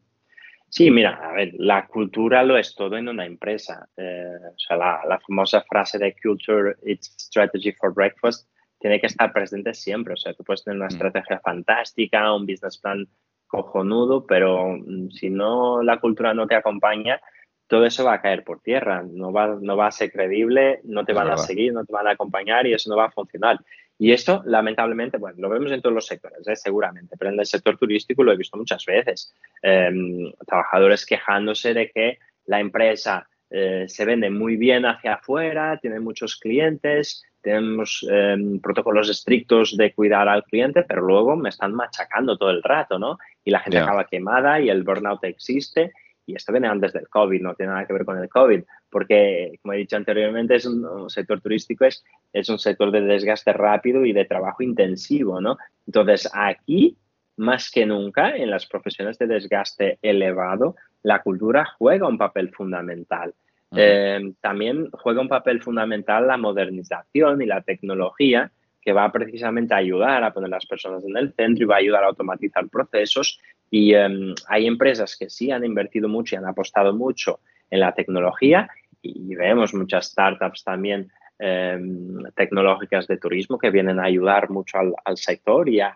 Sí, 0.69 0.91
mira, 0.91 1.21
a 1.23 1.33
ver, 1.33 1.53
la 1.57 1.87
cultura 1.87 2.43
lo 2.43 2.57
es 2.59 2.75
todo 2.75 2.97
en 2.97 3.09
una 3.09 3.27
empresa. 3.27 3.89
Eh, 3.97 4.39
o 4.49 4.59
sea, 4.59 4.77
la, 4.77 5.21
famosa 5.25 5.63
frase 5.63 5.99
de 5.99 6.17
culture, 6.21 6.75
it's 6.85 7.15
strategy 7.17 7.73
for 7.73 7.95
breakfast, 7.95 8.49
tiene 8.81 9.01
que 9.01 9.07
estar 9.07 9.33
presente 9.33 9.73
siempre. 9.73 10.15
O 10.15 10.17
sea, 10.17 10.35
tú 10.35 10.43
puedes 10.43 10.65
tener 10.65 10.79
una 10.79 10.87
mm. 10.87 10.95
estrategia 10.95 11.41
fantástica, 11.41 12.35
un 12.35 12.45
business 12.45 12.79
plan 12.79 13.07
cojonudo, 13.47 14.27
pero 14.27 14.77
mm, 14.77 15.11
si 15.11 15.31
no 15.31 15.81
la 15.81 16.01
cultura 16.01 16.35
no 16.35 16.49
te 16.49 16.57
acompaña, 16.57 17.21
todo 17.67 17.87
eso 17.87 18.05
va 18.05 18.15
a 18.15 18.21
caer 18.21 18.45
por 18.45 18.61
tierra, 18.61 19.03
no 19.03 19.33
va, 19.33 19.59
no 19.61 19.77
va 19.77 19.87
a 19.87 19.93
ser 19.93 20.13
creíble, 20.13 20.81
no 20.85 21.05
te 21.05 21.13
van 21.13 21.31
a 21.31 21.39
seguir, 21.39 21.73
no 21.73 21.85
te 21.85 21.93
van 21.93 22.07
a 22.07 22.13
acompañar 22.13 22.67
y 22.67 22.75
eso 22.75 22.91
no 22.91 22.97
va 22.97 23.07
a 23.07 23.11
funcionar. 23.11 23.59
Y 23.99 24.13
esto, 24.13 24.43
lamentablemente, 24.45 25.19
bueno, 25.19 25.37
lo 25.41 25.49
vemos 25.49 25.71
en 25.71 25.81
todos 25.81 25.95
los 25.95 26.07
sectores, 26.07 26.47
¿eh? 26.47 26.57
seguramente, 26.57 27.17
pero 27.17 27.31
en 27.31 27.39
el 27.39 27.47
sector 27.47 27.79
turístico 27.79 28.23
lo 28.23 28.33
he 28.33 28.37
visto 28.37 28.57
muchas 28.57 28.85
veces. 28.85 29.33
Em, 29.63 30.33
trabajadores 30.47 31.07
quejándose 31.07 31.75
de 31.75 31.91
que 31.91 32.19
la 32.47 32.61
empresa 32.61 33.29
eh, 33.51 33.85
se 33.87 34.05
vende 34.05 34.31
muy 34.31 34.57
bien 34.57 34.85
hacia 34.85 35.15
afuera, 35.15 35.79
tiene 35.81 36.01
muchos 36.01 36.37
clientes, 36.37 37.25
tenemos 37.41 38.05
em, 38.11 38.59
protocolos 38.61 39.09
estrictos 39.09 39.77
de 39.77 39.95
cuidar 39.95 40.29
al 40.29 40.43
cliente, 40.45 40.83
pero 40.83 41.03
luego 41.03 41.37
me 41.37 41.51
están 41.51 41.73
machacando 41.73 42.37
todo 42.37 42.51
el 42.51 42.63
rato, 42.63 42.99
¿no? 42.99 43.19
Y 43.45 43.51
la 43.51 43.61
gente 43.61 43.79
acaba 43.79 44.07
quemada 44.07 44.61
y 44.61 44.71
el 44.71 44.83
burnout 44.83 45.23
existe 45.25 45.93
y 46.27 46.35
esto 46.35 46.53
viene 46.53 46.69
antes 46.69 46.93
del 46.93 47.09
COVID, 47.09 47.41
no 47.41 47.55
tiene 47.55 47.73
nada 47.73 47.87
que 47.87 47.93
ver 47.93 48.05
con 48.05 48.19
el 48.19 48.29
COVID, 48.29 48.63
porque, 48.91 49.59
como 49.63 49.75
he 49.75 49.79
dicho 49.79 49.97
anteriormente, 49.97 50.57
es 50.57 50.67
un, 50.67 51.11
sector 51.11 51.41
turístico, 51.41 51.85
es, 51.85 52.05
es 52.33 52.49
un 52.49 52.59
sector 52.59 52.91
de 52.91 53.03
desgaste 53.03 53.53
rápido 53.53 54.05
y 54.05 54.13
de 54.13 54.25
trabajo 54.25 54.63
intensivo, 54.63 55.41
¿no? 55.41 55.59
Entonces, 55.87 56.31
aquí, 56.33 56.97
más 57.37 57.71
que 57.71 57.85
nunca, 57.87 58.37
en 58.37 58.51
las 58.51 58.67
profesiones 58.67 59.19
de 59.19 59.27
desgaste 59.27 59.99
elevado, 60.03 60.77
la 61.03 61.23
cultura 61.23 61.67
juega 61.79 62.09
un 62.09 62.19
papel 62.19 62.51
fundamental. 62.51 63.35
Eh, 63.77 64.33
también 64.41 64.89
juega 64.93 65.21
un 65.21 65.29
papel 65.29 65.61
fundamental 65.61 66.29
la 66.29 66.37
modernización 66.37 67.43
y 67.43 67.47
la 67.47 67.63
tecnología, 67.63 68.53
que 68.85 68.93
va 68.93 69.11
precisamente 69.11 69.73
a 69.73 69.79
ayudar 69.79 70.23
a 70.23 70.33
poner 70.33 70.51
las 70.51 70.67
personas 70.67 71.03
en 71.05 71.17
el 71.17 71.33
centro 71.33 71.65
y 71.65 71.67
va 71.67 71.77
a 71.77 71.79
ayudar 71.79 72.05
a 72.05 72.09
automatizar 72.09 72.69
procesos. 72.69 73.41
Y 73.71 73.95
em, 73.95 74.35
hay 74.47 74.67
empresas 74.67 75.17
que 75.19 75.31
sí 75.31 75.51
han 75.51 75.65
invertido 75.65 76.07
mucho 76.07 76.35
y 76.35 76.39
han 76.39 76.47
apostado 76.47 76.93
mucho 76.93 77.41
en 77.71 77.81
la 77.81 77.95
tecnología. 77.95 78.69
Y 79.01 79.35
vemos 79.35 79.73
muchas 79.73 80.07
startups 80.07 80.65
también 80.65 81.11
em, 81.39 82.23
tecnológicas 82.37 83.07
de 83.07 83.17
turismo 83.17 83.59
que 83.59 83.71
vienen 83.71 83.99
a 83.99 84.05
ayudar 84.05 84.51
mucho 84.51 84.79
al, 84.79 85.17
sector 85.17 85.69
y, 85.69 85.81
a, 85.81 85.95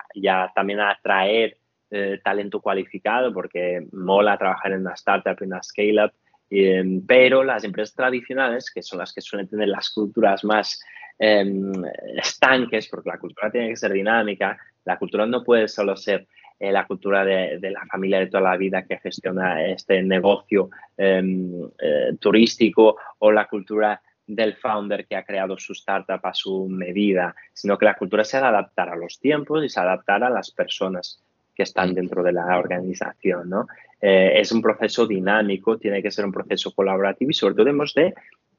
también 0.54 0.80
a 0.80 0.92
atraer 0.92 1.58
eh, 1.90 2.20
talento 2.24 2.60
cualificado 2.60 3.32
porque 3.32 3.86
mola 3.92 4.38
trabajar 4.38 4.72
en 4.72 4.80
una 4.80 4.94
startup, 4.94 5.36
en 5.40 5.48
una 5.48 5.62
scale-up, 5.62 6.12
em, 6.50 7.04
pero 7.06 7.44
las 7.44 7.64
empresas 7.64 7.94
tradicionales, 7.94 8.70
que 8.70 8.82
son 8.82 8.98
las 8.98 9.12
que 9.12 9.20
suelen 9.20 9.48
tener 9.48 9.68
las 9.68 9.90
culturas 9.90 10.42
más 10.42 10.80
estanques, 11.18 12.88
porque 12.88 13.10
la 13.10 13.18
cultura 13.18 13.50
tiene 13.50 13.70
que 13.70 13.76
ser 13.76 13.92
dinámica, 13.92 14.56
la 14.84 14.98
cultura 14.98 15.26
no 15.26 15.42
puede 15.42 15.68
solo 15.68 15.96
ser 15.96 16.26
eh, 16.60 16.72
la 16.72 16.86
cultura 16.86 17.24
de, 17.24 17.58
la 17.60 17.86
familia 17.86 18.18
de 18.18 18.26
toda 18.26 18.50
la 18.50 18.56
vida 18.56 18.84
que 18.84 18.98
gestiona 18.98 19.64
este 19.64 20.02
negocio 20.02 20.70
em, 20.96 21.68
eh, 21.78 22.16
turístico 22.18 22.96
o 23.18 23.30
la 23.30 23.46
cultura 23.46 24.00
del 24.26 24.56
founder 24.56 25.06
que 25.06 25.16
ha 25.16 25.24
creado 25.24 25.56
su 25.56 25.72
startup 25.72 26.20
a 26.22 26.34
su 26.34 26.68
medida, 26.68 27.34
sino 27.52 27.78
que 27.78 27.86
la 27.86 27.94
cultura 27.94 28.24
se 28.24 28.36
ha 28.36 28.40
de 28.40 28.46
adaptar 28.48 28.88
a 28.88 28.96
los 28.96 29.20
tiempos 29.20 29.64
y 29.64 29.68
se 29.68 29.80
adaptar 29.80 30.24
a 30.24 30.30
las 30.30 30.50
personas 30.50 31.22
que 31.54 31.62
están 31.62 31.94
dentro 31.94 32.22
de 32.22 32.32
la 32.32 32.58
organización. 32.58 33.48
¿no? 33.48 33.66
Eh, 34.00 34.32
es 34.36 34.52
un 34.52 34.60
proceso 34.60 35.06
dinámico, 35.06 35.78
tiene 35.78 36.02
que 36.02 36.10
ser 36.10 36.24
un 36.24 36.32
proceso 36.32 36.72
colaborativo 36.72 37.30
y 37.30 37.34
sobre 37.34 37.54
todo 37.54 37.68
hemos 37.68 37.94
de 37.94 38.14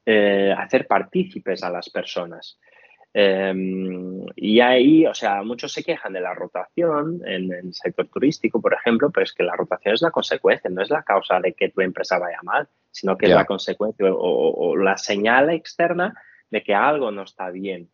hacer 0.06 0.86
partícipes 0.86 1.62
a 1.62 1.70
las 1.70 1.90
personas. 1.90 2.58
Em, 3.12 4.24
y 4.36 4.60
ahí, 4.60 5.04
o 5.04 5.14
sea, 5.14 5.42
muchos 5.42 5.72
se 5.72 5.82
quejan 5.82 6.12
de 6.12 6.20
la 6.20 6.32
rotación 6.32 7.20
en, 7.26 7.52
el 7.52 7.74
sector 7.74 8.08
turístico, 8.08 8.60
por 8.60 8.72
ejemplo, 8.72 9.10
pero 9.10 9.24
es 9.24 9.32
que 9.32 9.42
la 9.42 9.56
rotación 9.56 9.94
es 9.94 10.02
la 10.02 10.12
consecuencia, 10.12 10.70
no 10.70 10.80
es 10.80 10.90
la 10.90 11.02
causa 11.02 11.40
de 11.40 11.52
que 11.54 11.70
tu 11.70 11.80
empresa 11.80 12.18
vaya 12.18 12.38
mal, 12.42 12.68
sino 12.90 13.18
que 13.18 13.26
es 13.26 13.32
la 13.32 13.46
consecuencia 13.46 14.06
o, 14.12 14.76
la 14.76 14.96
señal 14.96 15.50
externa 15.50 16.14
de 16.50 16.62
que 16.62 16.74
algo 16.74 17.10
no 17.10 17.22
está 17.22 17.50
bien. 17.50 17.90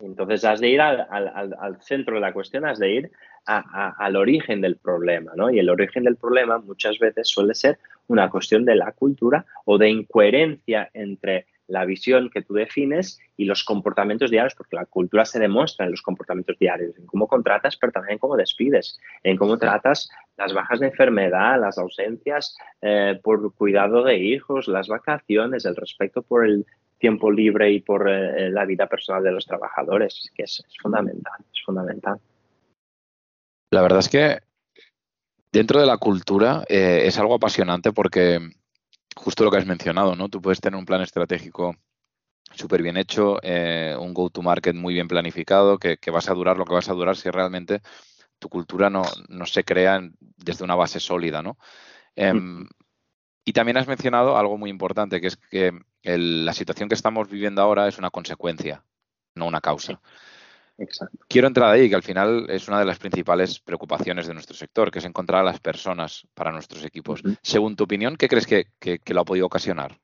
Entonces, 0.00 0.44
has 0.44 0.60
de 0.60 0.68
ir 0.68 0.80
al, 0.80 1.78
centro 1.80 2.14
de 2.14 2.20
la 2.20 2.32
cuestión, 2.32 2.64
has 2.64 2.78
de 2.78 2.90
ir 2.90 3.10
al 3.46 4.16
origen 4.16 4.60
del 4.60 4.76
problema, 4.76 5.32
¿no? 5.34 5.50
Y 5.50 5.58
el 5.58 5.70
origen 5.70 6.04
del 6.04 6.16
problema 6.16 6.58
muchas 6.58 6.98
veces 6.98 7.28
suele 7.28 7.54
ser 7.54 7.78
una 8.06 8.30
cuestión 8.30 8.64
de 8.64 8.76
la 8.76 8.92
cultura 8.92 9.44
o 9.64 9.78
de 9.78 9.90
incoherencia 9.90 10.90
entre 10.94 11.46
la 11.68 11.84
visión 11.84 12.30
que 12.30 12.42
tú 12.42 12.54
defines 12.54 13.20
y 13.36 13.44
los 13.44 13.62
comportamientos 13.62 14.30
diarios, 14.30 14.54
porque 14.54 14.76
la 14.76 14.86
cultura 14.86 15.24
se 15.24 15.38
demuestra 15.38 15.84
en 15.84 15.92
los 15.92 16.02
comportamientos 16.02 16.58
diarios, 16.58 16.96
en 16.98 17.06
cómo 17.06 17.28
contratas, 17.28 17.76
pero 17.76 17.92
también 17.92 18.14
en 18.14 18.18
cómo 18.18 18.36
despides, 18.36 18.98
en 19.22 19.36
cómo 19.36 19.58
tratas 19.58 20.10
las 20.36 20.54
bajas 20.54 20.80
de 20.80 20.86
enfermedad, 20.86 21.60
las 21.60 21.76
ausencias 21.78 22.56
eh, 22.80 23.20
por 23.22 23.52
cuidado 23.54 24.02
de 24.02 24.16
hijos, 24.16 24.66
las 24.66 24.88
vacaciones, 24.88 25.66
el 25.66 25.76
respeto 25.76 26.22
por 26.22 26.46
el 26.46 26.64
tiempo 26.98 27.30
libre 27.30 27.70
y 27.70 27.80
por 27.80 28.08
eh, 28.08 28.50
la 28.50 28.64
vida 28.64 28.86
personal 28.86 29.22
de 29.22 29.32
los 29.32 29.46
trabajadores, 29.46 30.30
que 30.34 30.44
es, 30.44 30.62
fundamental, 30.80 31.44
es 31.52 31.62
fundamental. 31.64 32.20
La 33.70 33.82
verdad 33.82 34.00
es 34.00 34.08
que 34.08 34.38
dentro 35.52 35.80
de 35.80 35.86
la 35.86 35.98
cultura 35.98 36.64
eh, 36.68 37.02
es 37.04 37.18
algo 37.18 37.34
apasionante 37.34 37.92
porque 37.92 38.40
justo 39.14 39.44
lo 39.44 39.50
que 39.50 39.58
has 39.58 39.66
mencionado, 39.66 40.16
¿no? 40.16 40.28
Tú 40.28 40.40
puedes 40.40 40.60
tener 40.60 40.78
un 40.78 40.86
plan 40.86 41.02
estratégico 41.02 41.76
súper 42.54 42.82
bien 42.82 42.96
hecho, 42.96 43.38
eh, 43.42 43.94
un 43.98 44.14
go-to-market 44.14 44.74
muy 44.74 44.94
bien 44.94 45.08
planificado, 45.08 45.78
que, 45.78 45.98
vas 46.10 46.28
a 46.28 46.34
durar 46.34 46.56
lo 46.56 46.64
que 46.64 46.74
vas 46.74 46.88
a 46.88 46.94
durar 46.94 47.16
si 47.16 47.30
realmente 47.30 47.82
tu 48.38 48.48
cultura 48.48 48.88
no, 48.88 49.04
se 49.44 49.64
crea 49.64 50.00
desde 50.20 50.64
una 50.64 50.74
base 50.74 51.00
sólida, 51.00 51.42
¿no? 51.42 51.58
Em, 52.14 52.66
y 53.48 53.52
también 53.54 53.78
has 53.78 53.88
mencionado 53.88 54.36
algo 54.36 54.58
muy 54.58 54.68
importante, 54.68 55.22
que 55.22 55.28
es 55.28 55.38
que 55.38 55.72
la 56.02 56.52
situación 56.52 56.86
que 56.86 56.94
estamos 56.94 57.30
viviendo 57.30 57.62
ahora 57.62 57.88
es 57.88 57.96
una 57.96 58.10
consecuencia, 58.10 58.84
no 59.36 59.46
una 59.46 59.62
causa. 59.62 60.02
Quiero 61.30 61.48
entrar 61.48 61.70
ahí, 61.70 61.88
que 61.88 61.94
al 61.94 62.02
final 62.02 62.44
es 62.50 62.68
una 62.68 62.78
de 62.78 62.84
las 62.84 62.98
principales 62.98 63.58
preocupaciones 63.58 64.26
de 64.26 64.34
nuestro 64.34 64.54
sector, 64.54 64.90
que 64.90 64.98
es 64.98 65.06
encontrar 65.06 65.40
a 65.40 65.44
las 65.44 65.60
personas 65.60 66.28
para 66.34 66.52
nuestros 66.52 66.84
equipos. 66.84 67.22
Según 67.40 67.74
tu 67.74 67.84
opinión, 67.84 68.16
¿qué 68.16 68.28
crees 68.28 68.46
que, 68.46 69.00
lo 69.06 69.20
ha 69.22 69.24
podido 69.24 69.46
ocasionar? 69.46 69.96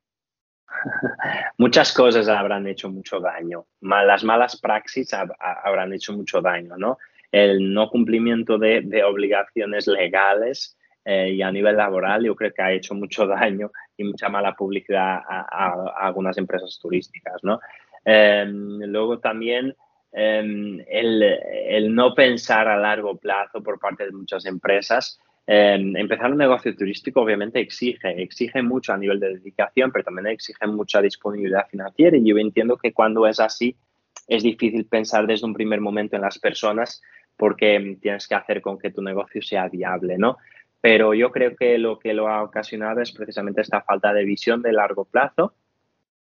Muchas 1.59 1.93
cosas 1.93 2.27
habrán 2.29 2.67
hecho 2.67 2.89
mucho 2.89 3.21
daño. 3.21 3.67
Las 3.83 4.25
malas 4.25 4.59
praxis 4.59 5.13
habrán 5.13 5.93
hecho 5.93 6.15
mucho 6.15 6.41
daño, 6.41 6.79
¿no? 6.79 6.97
El 7.31 7.75
no 7.75 7.91
cumplimiento 7.91 8.57
de, 8.57 9.05
obligaciones 9.05 9.87
legales 9.87 10.79
eh, 11.05 11.31
y 11.33 11.43
a 11.43 11.53
nivel 11.53 11.77
laboral 11.77 12.25
yo 12.25 12.35
creo 12.35 12.53
que 12.53 12.63
ha 12.63 12.73
hecho 12.73 12.95
mucho 12.95 13.27
daño 13.27 13.71
y 13.97 14.05
mucha 14.05 14.29
mala 14.29 14.55
publicidad 14.55 15.21
a, 15.27 16.07
algunas 16.07 16.37
empresas 16.39 16.79
turísticas, 16.81 17.43
¿no? 17.43 17.61
Em, 18.05 18.81
luego 18.85 19.19
también 19.19 19.75
Em, 20.17 20.79
el, 20.87 21.93
no 21.93 22.15
pensar 22.15 22.69
a 22.69 22.77
largo 22.77 23.17
plazo 23.17 23.61
por 23.61 23.81
parte 23.81 24.05
de 24.05 24.13
muchas 24.13 24.47
empresas. 24.47 25.19
Em, 25.45 25.97
empezar 25.97 26.31
un 26.31 26.39
negocio 26.39 26.75
turístico 26.77 27.21
obviamente 27.21 27.59
exige, 27.59 28.23
exige 28.23 28.63
mucho 28.63 28.93
a 28.93 28.97
nivel 28.97 29.19
de 29.19 29.35
dedicación, 29.35 29.91
pero 29.91 30.05
también 30.05 30.29
exige 30.29 30.67
mucha 30.69 31.03
disponibilidad 31.03 31.67
financiera 31.69 32.17
y 32.17 32.25
yo 32.25 32.39
entiendo 32.39 32.79
que 32.79 32.93
cuando 32.93 33.27
es 33.27 33.41
así 33.41 33.77
es 34.29 34.45
difícil 34.45 34.87
pensar 34.87 35.27
desde 35.27 35.47
un 35.47 35.53
primer 35.53 35.81
momento 35.81 36.15
en 36.15 36.23
las 36.23 36.39
personas 36.39 37.03
porque 37.37 37.99
tienes 38.01 38.29
que 38.29 38.37
hacer 38.37 38.63
con 38.63 38.79
que 38.79 38.93
tu 38.93 39.03
negocio 39.03 39.43
sea 39.43 39.69
viable, 39.69 40.17
¿no? 40.17 40.39
Pero 40.85 41.15
yo 41.15 41.31
creo 41.31 41.57
que 41.57 41.79
lo 41.79 41.99
que 41.99 42.13
lo 42.13 42.29
ha 42.29 42.43
ocasionado 42.43 43.01
es 43.01 43.11
precisamente 43.11 43.63
esta 43.63 43.81
falta 43.81 44.13
de 44.13 44.23
visión 44.23 44.61
de 44.61 44.71
largo 44.71 45.07
plazo 45.07 45.55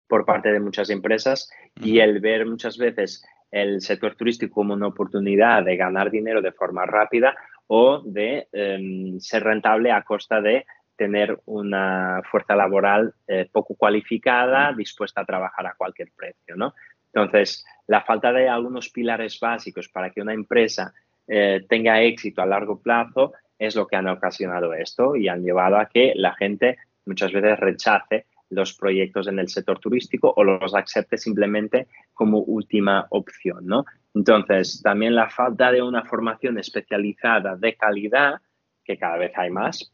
por 0.06 0.26
parte 0.26 0.52
de 0.52 0.60
muchas 0.60 0.90
empresas 0.90 1.50
y 1.76 2.00
el 2.00 2.20
ver 2.20 2.44
muchas 2.44 2.76
veces 2.76 3.24
el 3.50 3.80
sector 3.80 4.14
turístico 4.14 4.56
como 4.56 4.74
una 4.74 4.88
oportunidad 4.88 5.64
de 5.64 5.78
ganar 5.78 6.10
dinero 6.10 6.42
de 6.42 6.52
forma 6.52 6.84
rápida 6.84 7.34
o 7.66 8.02
de 8.04 8.46
em, 8.52 9.18
ser 9.20 9.42
rentable 9.42 9.90
a 9.90 10.02
costa 10.02 10.42
de 10.42 10.66
tener 10.96 11.40
una 11.46 12.20
fuerza 12.30 12.54
laboral 12.54 13.14
eh, 13.26 13.48
poco 13.50 13.74
cualificada, 13.74 14.74
dispuesta 14.74 15.22
a 15.22 15.24
trabajar 15.24 15.66
a 15.66 15.74
cualquier 15.76 16.10
precio, 16.14 16.56
¿no? 16.56 16.74
Entonces, 17.06 17.64
la 17.86 18.02
falta 18.02 18.34
de 18.34 18.50
algunos 18.50 18.90
pilares 18.90 19.40
básicos 19.40 19.88
para 19.88 20.10
que 20.10 20.20
una 20.20 20.34
empresa 20.34 20.92
eh, 21.26 21.64
tenga 21.70 22.02
éxito 22.02 22.42
a 22.42 22.46
largo 22.46 22.82
plazo 22.82 23.32
es 23.66 23.76
lo 23.76 23.86
que 23.86 23.96
han 23.96 24.08
ocasionado 24.08 24.74
esto 24.74 25.16
y 25.16 25.28
han 25.28 25.42
llevado 25.42 25.78
a 25.78 25.86
que 25.86 26.12
la 26.16 26.34
gente 26.34 26.78
muchas 27.06 27.32
veces 27.32 27.58
rechace 27.58 28.26
los 28.50 28.74
proyectos 28.74 29.28
en 29.28 29.38
el 29.38 29.48
sector 29.48 29.78
turístico 29.78 30.32
o 30.36 30.44
los 30.44 30.74
acepte 30.74 31.16
simplemente 31.16 31.86
como 32.12 32.40
última 32.40 33.06
opción, 33.10 33.66
¿no? 33.66 33.84
Entonces, 34.14 34.82
también 34.82 35.14
la 35.14 35.30
falta 35.30 35.72
de 35.72 35.80
una 35.80 36.04
formación 36.04 36.58
especializada 36.58 37.56
de 37.56 37.74
calidad, 37.76 38.40
que 38.84 38.98
cada 38.98 39.16
vez 39.16 39.32
hay 39.36 39.50
más, 39.50 39.90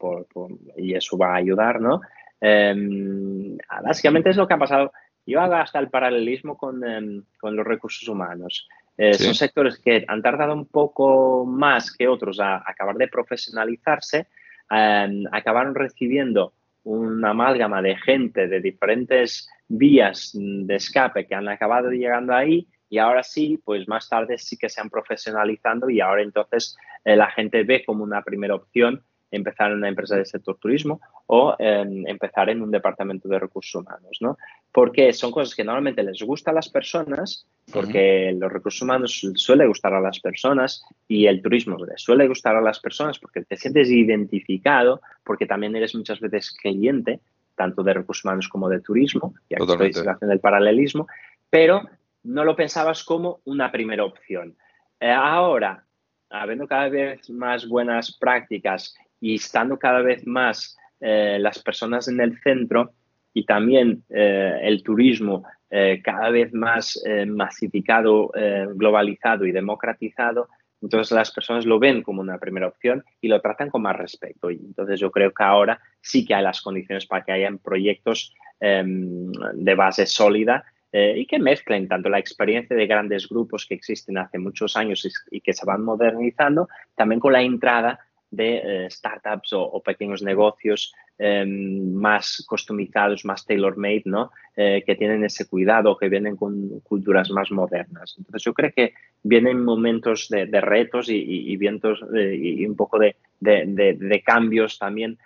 y 0.75 0.93
eso 0.93 1.17
va 1.17 1.33
a 1.33 1.37
ayudar, 1.37 1.79
¿no? 1.79 2.01
Em, 2.41 3.57
básicamente 3.83 4.31
es 4.31 4.37
lo 4.37 4.47
que 4.47 4.55
ha 4.55 4.57
pasado. 4.57 4.91
Yo 5.25 5.39
hago 5.39 5.55
hasta 5.55 5.79
el 5.79 5.89
paralelismo 5.89 6.57
con, 6.57 6.83
em, 6.83 7.23
los 7.41 7.65
recursos 7.65 8.07
humanos. 8.09 8.67
Eh, 9.01 9.13
son 9.13 9.33
sectores 9.33 9.79
que 9.79 10.03
han 10.09 10.21
tardado 10.21 10.53
un 10.53 10.65
poco 10.65 11.45
más 11.45 11.89
que 11.89 12.09
otros 12.09 12.37
a, 12.41 12.57
acabar 12.69 12.97
de 12.97 13.07
profesionalizarse, 13.07 14.27
em, 14.69 15.23
acabaron 15.31 15.73
recibiendo 15.73 16.51
una 16.83 17.29
amálgama 17.29 17.81
de 17.81 17.95
gente 17.95 18.49
de 18.49 18.59
diferentes 18.59 19.49
vías 19.69 20.31
de 20.33 20.75
escape 20.75 21.27
que 21.27 21.33
han 21.33 21.47
acabado 21.47 21.91
llegando 21.91 22.33
ahí 22.33 22.67
y 22.89 22.97
ahora 22.97 23.23
sí, 23.23 23.61
pues 23.63 23.87
más 23.87 24.09
tarde 24.09 24.37
sí 24.37 24.57
que 24.57 24.67
se 24.67 24.81
han 24.81 24.89
profesionalizando 24.89 25.89
y 25.89 26.01
ahora 26.01 26.21
entonces 26.21 26.75
eh, 27.05 27.15
la 27.15 27.31
gente 27.31 27.63
ve 27.63 27.85
como 27.85 28.03
una 28.03 28.21
primera 28.21 28.55
opción 28.55 29.01
empezar 29.31 29.71
en 29.71 29.77
una 29.77 29.89
empresa 29.89 30.15
del 30.15 30.25
sector 30.25 30.57
turismo 30.57 31.01
o 31.27 31.55
em, 31.59 32.07
empezar 32.07 32.49
en 32.49 32.61
un 32.61 32.71
departamento 32.71 33.27
de 33.27 33.39
recursos 33.39 33.75
humanos, 33.75 34.17
¿no? 34.21 34.37
Porque 34.71 35.13
son 35.13 35.31
cosas 35.31 35.55
que 35.55 35.63
normalmente 35.63 36.03
les 36.03 36.21
gusta 36.21 36.51
a 36.51 36.53
las 36.53 36.69
personas, 36.69 37.45
porque 37.71 38.35
los 38.37 38.51
recursos 38.51 38.81
humanos 38.81 39.21
suele 39.35 39.67
gustar 39.67 39.93
a 39.93 40.01
las 40.01 40.19
personas 40.19 40.83
y 41.07 41.27
el 41.27 41.41
turismo 41.41 41.77
les 41.85 42.01
suele 42.01 42.27
gustar 42.27 42.55
a 42.55 42.61
las 42.61 42.79
personas 42.79 43.19
porque 43.19 43.43
te 43.43 43.57
sientes 43.57 43.89
identificado, 43.89 45.01
porque 45.23 45.45
también 45.45 45.75
eres 45.75 45.95
muchas 45.95 46.19
veces 46.19 46.51
cliente, 46.51 47.19
tanto 47.55 47.83
de 47.83 47.93
recursos 47.93 48.25
humanos 48.25 48.47
como 48.47 48.69
de 48.69 48.79
turismo, 48.79 49.33
y 49.49 49.55
aquí 49.55 49.63
estoy 49.63 50.07
haciendo 50.07 50.33
el 50.33 50.39
paralelismo, 50.39 51.07
pero 51.49 51.83
no 52.23 52.43
lo 52.43 52.55
pensabas 52.55 53.03
como 53.03 53.41
una 53.45 53.71
primera 53.71 54.05
opción. 54.05 54.55
Eh, 54.99 55.11
ahora, 55.11 55.83
habiendo 56.29 56.67
cada 56.67 56.89
vez 56.89 57.29
más 57.29 57.67
buenas 57.67 58.11
prácticas 58.17 58.95
y 59.21 59.35
estando 59.35 59.77
cada 59.77 60.01
vez 60.01 60.25
más 60.25 60.77
eh, 61.01 61.37
las 61.39 61.59
personas 61.59 62.07
en 62.09 62.19
el 62.19 62.37
centro 62.41 62.91
y 63.33 63.45
también 63.45 64.03
eh, 64.09 64.59
el 64.63 64.83
turismo 64.83 65.43
eh, 65.69 66.01
cada 66.03 66.29
vez 66.29 66.51
más 66.53 67.01
masificado, 67.27 68.31
globalizado 68.73 69.45
y 69.45 69.51
democratizado, 69.51 70.49
entonces 70.81 71.15
las 71.15 71.31
personas 71.31 71.65
lo 71.65 71.77
ven 71.77 72.01
como 72.01 72.21
una 72.21 72.39
primera 72.39 72.67
opción 72.67 73.03
y 73.21 73.27
lo 73.27 73.39
tratan 73.39 73.69
con 73.69 73.83
más 73.83 73.95
respeto. 73.95 74.49
Y 74.49 74.55
entonces 74.55 74.99
yo 74.99 75.11
creo 75.11 75.31
que 75.31 75.43
ahora 75.43 75.79
sí 76.01 76.25
que 76.25 76.33
hay 76.33 76.43
las 76.43 76.61
condiciones 76.61 77.05
para 77.05 77.23
que 77.23 77.33
hayan 77.33 77.59
proyectos 77.59 78.33
em, 78.59 79.31
de 79.53 79.75
base 79.75 80.05
sólida 80.05 80.63
y 80.91 81.27
que 81.27 81.37
mezclen 81.37 81.87
tanto 81.87 82.09
la 82.09 82.17
experiencia 82.17 82.75
de 82.75 82.87
grandes 82.87 83.29
grupos 83.29 83.67
que 83.67 83.75
existen 83.75 84.17
hace 84.17 84.39
muchos 84.39 84.75
años 84.75 85.07
y, 85.29 85.39
que 85.39 85.53
se 85.53 85.63
van 85.63 85.83
modernizando, 85.83 86.67
también 86.95 87.19
con 87.19 87.31
la 87.31 87.43
entrada 87.43 87.99
de 88.31 88.85
eh, 88.85 88.91
startups 88.91 89.53
o, 89.53 89.81
pequeños 89.81 90.21
negocios 90.21 90.93
em, 91.17 91.93
más 91.93 92.45
customizados, 92.47 93.25
más 93.25 93.45
tailor-made, 93.45 94.03
¿no? 94.05 94.31
Eh, 94.55 94.83
que 94.85 94.95
tienen 94.95 95.23
ese 95.23 95.47
cuidado, 95.47 95.97
que 95.97 96.09
vienen 96.09 96.35
con 96.35 96.79
culturas 96.81 97.31
más 97.31 97.51
modernas. 97.51 98.15
Entonces, 98.17 98.43
yo 98.43 98.53
creo 98.53 98.71
que 98.75 98.93
vienen 99.23 99.63
momentos 99.63 100.29
de, 100.29 100.45
retos 100.61 101.09
y, 101.09 101.57
vientos 101.57 102.03
y 102.13 102.65
un 102.65 102.75
poco 102.75 102.99
de, 102.99 104.23
cambios 104.25 104.77
también 104.77 105.17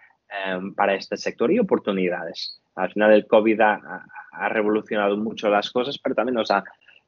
em, 0.45 0.73
para 0.73 0.95
este 0.95 1.17
sector 1.17 1.51
y 1.51 1.59
oportunidades. 1.59 2.59
Al 2.75 2.91
final, 2.91 3.11
el 3.11 3.27
COVID 3.27 3.61
ha, 3.61 4.05
revolucionado 4.49 5.15
mucho 5.15 5.47
las 5.49 5.69
cosas, 5.69 5.99
pero 5.99 6.15
también 6.15 6.33
nos 6.35 6.49
ha 6.49 6.63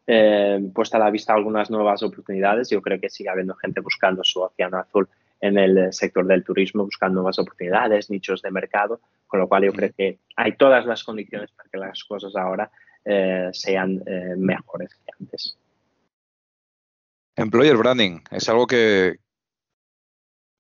eh, 0.06 0.60
puesto 0.74 0.98
a 0.98 1.00
la 1.00 1.10
vista 1.10 1.34
algunas 1.34 1.72
nuevas 1.72 2.04
oportunidades. 2.04 2.70
Yo 2.70 2.82
creo 2.82 3.00
que 3.00 3.10
sigue 3.10 3.30
habiendo 3.30 3.56
gente 3.56 3.82
buscando 3.82 4.24
su 4.24 4.42
océano 4.42 4.78
azul 4.78 5.10
en 5.46 5.58
el 5.58 5.94
sector 5.94 6.26
del 6.26 6.44
turismo 6.44 6.86
buscando 6.86 7.16
nuevas 7.16 7.40
oportunidades, 7.40 8.10
nichos 8.10 8.42
de 8.42 8.52
mercado, 8.52 9.02
con 9.28 9.40
lo 9.40 9.48
cual 9.48 9.66
yo 9.66 9.74
creo 9.74 9.92
que 9.96 10.20
hay 10.36 10.58
todas 10.58 10.86
las 10.86 11.04
condiciones 11.04 11.52
para 11.52 11.70
que 11.70 11.78
las 11.78 12.04
cosas 12.04 12.36
ahora 12.36 12.72
eh, 13.04 13.50
sean 13.54 14.02
eh, 14.06 14.34
mejores 14.38 14.90
que 14.96 15.12
antes. 15.20 15.58
Employer 17.36 17.78
branding 17.78 18.22
es 18.32 18.50
algo 18.50 18.66
que 18.66 19.18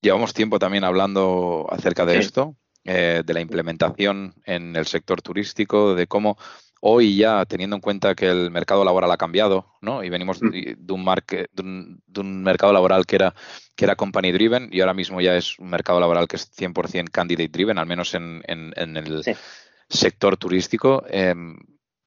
llevamos 0.02 0.34
tiempo 0.34 0.60
también 0.60 0.84
hablando 0.84 1.66
acerca 1.70 2.06
de 2.06 2.18
esto, 2.18 2.56
eh, 2.84 3.24
de 3.26 3.34
la 3.34 3.42
implementación 3.42 4.36
en 4.46 4.76
el 4.76 4.86
sector 4.86 5.22
turístico, 5.22 5.96
de 5.96 6.06
cómo 6.06 6.38
hoy 6.88 7.18
ya 7.18 7.44
teniendo 7.46 7.76
en 7.76 7.82
cuenta 7.82 8.14
que 8.14 8.28
el 8.30 8.52
mercado 8.52 8.86
laboral 8.86 9.12
ha 9.12 9.18
cambiado, 9.18 9.74
¿no? 9.82 10.04
Y 10.04 10.10
venimos 10.10 10.40
mm. 10.40 10.50
de, 10.50 10.94
un, 10.94 12.04
de, 12.06 12.22
un, 12.22 12.44
mercado 12.44 12.72
laboral 12.74 13.08
que 13.08 13.16
era, 13.16 13.34
que 13.76 13.86
era 13.86 13.96
company 13.96 14.32
driven 14.32 14.70
y 14.72 14.82
ahora 14.82 14.94
mismo 14.94 15.20
ya 15.20 15.36
es 15.36 15.58
un 15.58 15.72
mercado 15.72 16.00
laboral 16.00 16.28
que 16.28 16.36
es 16.36 16.56
100% 16.56 17.10
candidate 17.10 17.50
driven, 17.50 17.80
al 17.80 17.88
menos 17.88 18.14
en, 18.14 18.44
el 18.46 19.24
sector 19.90 20.38
turístico. 20.38 21.04
Em, 21.10 21.58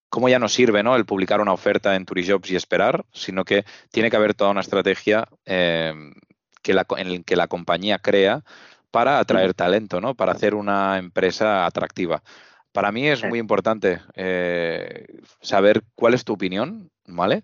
¿Cómo 0.08 0.28
ya 0.28 0.38
no 0.38 0.48
sirve 0.48 0.84
¿no? 0.84 0.94
el 0.94 1.04
publicar 1.04 1.40
una 1.40 1.52
oferta 1.52 1.96
en 1.96 2.06
Turijobs 2.06 2.48
y 2.52 2.56
esperar, 2.56 3.04
sino 3.12 3.44
que 3.44 3.64
tiene 3.90 4.10
que 4.10 4.16
haber 4.16 4.34
toda 4.34 4.52
una 4.52 4.60
estrategia 4.60 5.28
em, 5.44 6.14
que 6.62 6.72
la, 6.72 6.86
en 6.96 7.24
que 7.24 7.34
la 7.34 7.48
compañía 7.48 7.98
crea 7.98 8.44
para 8.92 9.18
atraer 9.18 9.54
talento, 9.54 10.00
¿no? 10.00 10.14
para 10.14 10.32
hacer 10.32 10.54
una 10.54 10.98
empresa 10.98 11.66
atractiva. 11.66 12.22
Para 12.72 12.92
mí 12.92 13.08
es 13.08 13.24
muy 13.24 13.38
importante 13.38 14.00
eh, 14.14 15.06
saber 15.40 15.82
cuál 15.94 16.14
es 16.14 16.24
tu 16.24 16.34
opinión, 16.34 16.90
¿vale? 17.06 17.42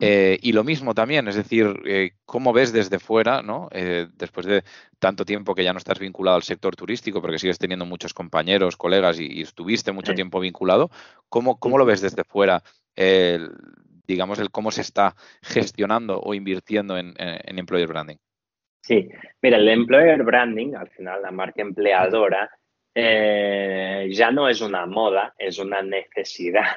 Eh, 0.00 0.38
y 0.40 0.52
lo 0.52 0.64
mismo 0.64 0.94
también, 0.94 1.28
es 1.28 1.36
decir, 1.36 1.74
eh, 1.84 2.12
cómo 2.24 2.52
ves 2.52 2.72
desde 2.72 2.98
fuera, 2.98 3.42
¿no? 3.42 3.68
después 4.14 4.46
de 4.46 4.64
tanto 4.98 5.24
tiempo 5.24 5.54
que 5.54 5.64
ya 5.64 5.72
no 5.72 5.78
estás 5.78 5.98
vinculado 5.98 6.36
al 6.36 6.42
sector 6.42 6.74
turístico, 6.74 7.20
porque 7.20 7.38
sigues 7.38 7.58
teniendo 7.58 7.84
muchos 7.84 8.14
compañeros, 8.14 8.76
colegas 8.76 9.20
y, 9.20 9.42
estuviste 9.42 9.92
mucho 9.92 10.14
tiempo 10.14 10.40
vinculado, 10.40 10.90
¿cómo, 11.28 11.58
¿cómo, 11.58 11.76
lo 11.78 11.84
ves 11.84 12.00
desde 12.00 12.24
fuera? 12.24 12.62
digamos, 14.06 14.38
el 14.38 14.50
cómo 14.50 14.70
se 14.70 14.82
está 14.82 15.16
gestionando 15.42 16.20
o 16.20 16.34
invirtiendo 16.34 16.98
en, 16.98 17.14
en 17.18 17.58
employer 17.58 17.88
branding. 17.88 18.16
Sí, 18.82 19.08
mira, 19.40 19.58
el 19.58 19.68
employer 19.68 20.22
branding, 20.24 20.74
al 20.74 20.90
final 20.90 21.22
la 21.22 21.30
marca 21.30 21.62
empleadora, 21.62 22.50
eh, 22.94 24.08
ya 24.12 24.30
no 24.30 24.48
es 24.48 24.60
una 24.60 24.86
moda, 24.86 25.34
es 25.38 25.58
una 25.58 25.82
necesidad. 25.82 26.76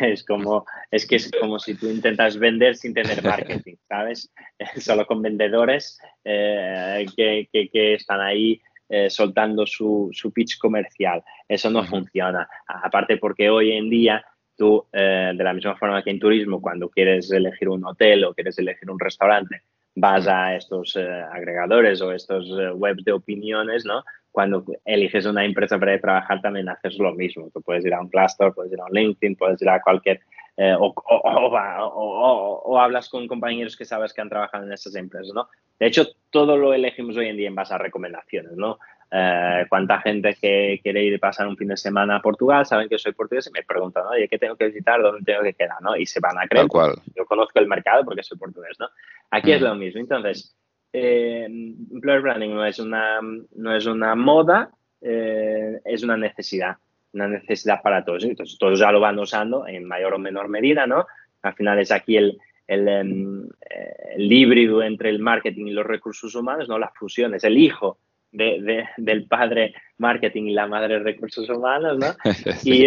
Es 0.00 0.22
como, 0.22 0.66
es 0.90 1.06
que 1.06 1.16
es 1.16 1.30
como 1.40 1.58
si 1.58 1.74
tú 1.74 1.88
intentas 1.88 2.38
vender 2.38 2.76
sin 2.76 2.92
tener 2.92 3.22
marketing, 3.22 3.76
¿sabes? 3.88 4.30
Solo 4.76 5.06
con 5.06 5.22
vendedores 5.22 5.98
eh, 6.24 7.06
que, 7.16 7.48
que, 7.50 7.94
están 7.94 8.20
ahí 8.20 8.60
eh, 8.90 9.08
soltando 9.08 9.66
su, 9.66 10.10
su, 10.12 10.30
pitch 10.30 10.58
comercial. 10.58 11.22
Eso 11.48 11.70
no 11.70 11.84
funciona. 11.84 12.46
Aparte 12.66 13.16
porque 13.16 13.48
hoy 13.48 13.72
en 13.72 13.88
día 13.88 14.24
tú, 14.56 14.86
de 14.92 15.34
la 15.34 15.54
misma 15.54 15.76
forma 15.76 16.02
que 16.02 16.10
en 16.10 16.20
turismo, 16.20 16.60
cuando 16.60 16.90
quieres 16.90 17.30
elegir 17.32 17.70
un 17.70 17.84
hotel 17.86 18.24
o 18.24 18.34
quieres 18.34 18.58
elegir 18.58 18.90
un 18.90 19.00
restaurante, 19.00 19.62
vas 19.94 20.26
a 20.26 20.56
estos 20.56 20.96
agregadores 20.96 22.00
o 22.00 22.12
estos 22.12 22.48
webs 22.74 23.04
de 23.04 23.12
opiniones, 23.12 23.84
¿no? 23.84 24.02
cuando 24.32 24.64
eliges 24.86 25.26
una 25.26 25.44
empresa 25.44 25.78
para 25.78 26.00
trabajar 26.00 26.40
también 26.40 26.68
haces 26.68 26.98
lo 26.98 27.14
mismo. 27.14 27.50
Tú 27.52 27.60
puedes 27.60 27.84
ir 27.84 27.94
a 27.94 28.00
un 28.00 28.08
Glassdoor, 28.08 28.54
puedes 28.54 28.72
ir 28.72 28.80
a 28.80 28.86
un 28.86 28.92
LinkedIn, 28.92 29.36
puedes 29.36 29.60
ir 29.62 29.68
a 29.68 29.80
cualquier... 29.80 30.20
Eh, 30.56 30.74
o, 30.78 30.92
o, 30.94 32.78
hablas 32.78 33.08
con 33.08 33.26
compañeros 33.26 33.76
que 33.76 33.86
sabes 33.86 34.12
que 34.12 34.20
han 34.20 34.28
trabajado 34.28 34.64
en 34.64 34.72
esas 34.72 34.94
empresas, 34.96 35.32
¿no? 35.34 35.48
De 35.78 35.86
hecho, 35.86 36.06
todo 36.30 36.56
lo 36.56 36.74
elegimos 36.74 37.16
hoy 37.16 37.28
en 37.28 37.36
día 37.36 37.48
en 37.48 37.54
base 37.54 37.72
a 37.72 37.78
recomendaciones, 37.78 38.52
¿no? 38.52 38.78
Eh, 39.14 39.66
¿Cuánta 39.68 40.00
gente 40.00 40.38
que 40.40 40.80
quiere 40.82 41.04
ir 41.04 41.16
a 41.16 41.18
pasar 41.18 41.46
un 41.46 41.54
fin 41.54 41.68
de 41.68 41.76
semana 41.76 42.16
a 42.16 42.22
Portugal 42.22 42.64
saben 42.64 42.88
que 42.88 42.98
soy 42.98 43.12
portugués 43.12 43.46
y 43.46 43.50
me 43.50 43.62
preguntan, 43.62 44.06
oye, 44.06 44.26
¿qué 44.26 44.38
tengo 44.38 44.56
que 44.56 44.68
visitar? 44.68 45.02
¿Dónde 45.02 45.22
tengo 45.22 45.42
que 45.42 45.52
quedar? 45.52 45.82
¿no? 45.82 45.94
Y 45.94 46.06
se 46.06 46.18
van 46.18 46.38
a 46.38 46.48
creer. 46.48 46.66
Yo 47.14 47.26
conozco 47.26 47.58
el 47.58 47.66
mercado 47.66 48.06
porque 48.06 48.22
soy 48.22 48.38
portugués, 48.38 48.78
¿no? 48.80 48.88
Aquí 49.30 49.52
es 49.52 49.60
mm. 49.60 49.64
lo 49.64 49.74
mismo. 49.74 50.00
Entonces, 50.00 50.56
eh, 50.94 51.44
employer 51.44 52.22
branding 52.22 52.54
no 52.54 52.64
es 52.64 52.78
una, 52.78 53.20
no 53.20 53.76
es 53.76 53.84
una 53.84 54.14
moda, 54.14 54.70
eh, 55.02 55.78
es 55.84 56.02
una 56.02 56.16
necesidad, 56.16 56.78
una 57.12 57.28
necesidad 57.28 57.82
para 57.82 58.06
todos. 58.06 58.24
Entonces, 58.24 58.56
todos 58.56 58.80
ya 58.80 58.90
lo 58.92 59.00
van 59.00 59.18
usando 59.18 59.66
en 59.66 59.84
mayor 59.84 60.14
o 60.14 60.18
menor 60.18 60.48
medida, 60.48 60.86
¿no? 60.86 61.06
Al 61.42 61.52
final 61.52 61.78
es 61.80 61.92
aquí 61.92 62.16
el, 62.16 62.38
el, 62.66 62.88
em, 62.88 63.46
eh, 63.68 64.14
híbrido 64.16 64.82
entre 64.82 65.10
el 65.10 65.18
marketing 65.18 65.66
y 65.66 65.72
los 65.72 65.84
recursos 65.84 66.34
humanos, 66.34 66.66
¿no? 66.66 66.78
La 66.78 66.88
fusión, 66.88 67.34
es 67.34 67.44
el 67.44 67.58
hijo 67.58 67.98
de, 68.32 68.84
del 68.96 69.26
padre 69.26 69.74
marketing 69.98 70.44
y 70.44 70.52
la 70.52 70.66
madre 70.66 70.98
recursos 70.98 71.48
humanos, 71.48 71.98
¿no? 71.98 72.14
Y, 72.64 72.86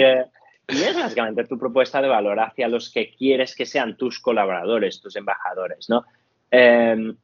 y 0.68 0.82
es 0.82 0.96
básicamente 0.96 1.46
tu 1.46 1.58
propuesta 1.60 2.02
de 2.02 2.08
valor 2.08 2.40
hacia 2.40 2.68
los 2.68 2.92
que 2.92 3.14
quieres 3.16 3.56
que 3.56 3.66
sean 3.66 3.96
tus 3.98 4.20
colaboradores, 4.20 5.00
tus 5.00 5.16
embajadores, 5.16 5.88
¿no? 5.90 6.06
Em, 6.50 7.16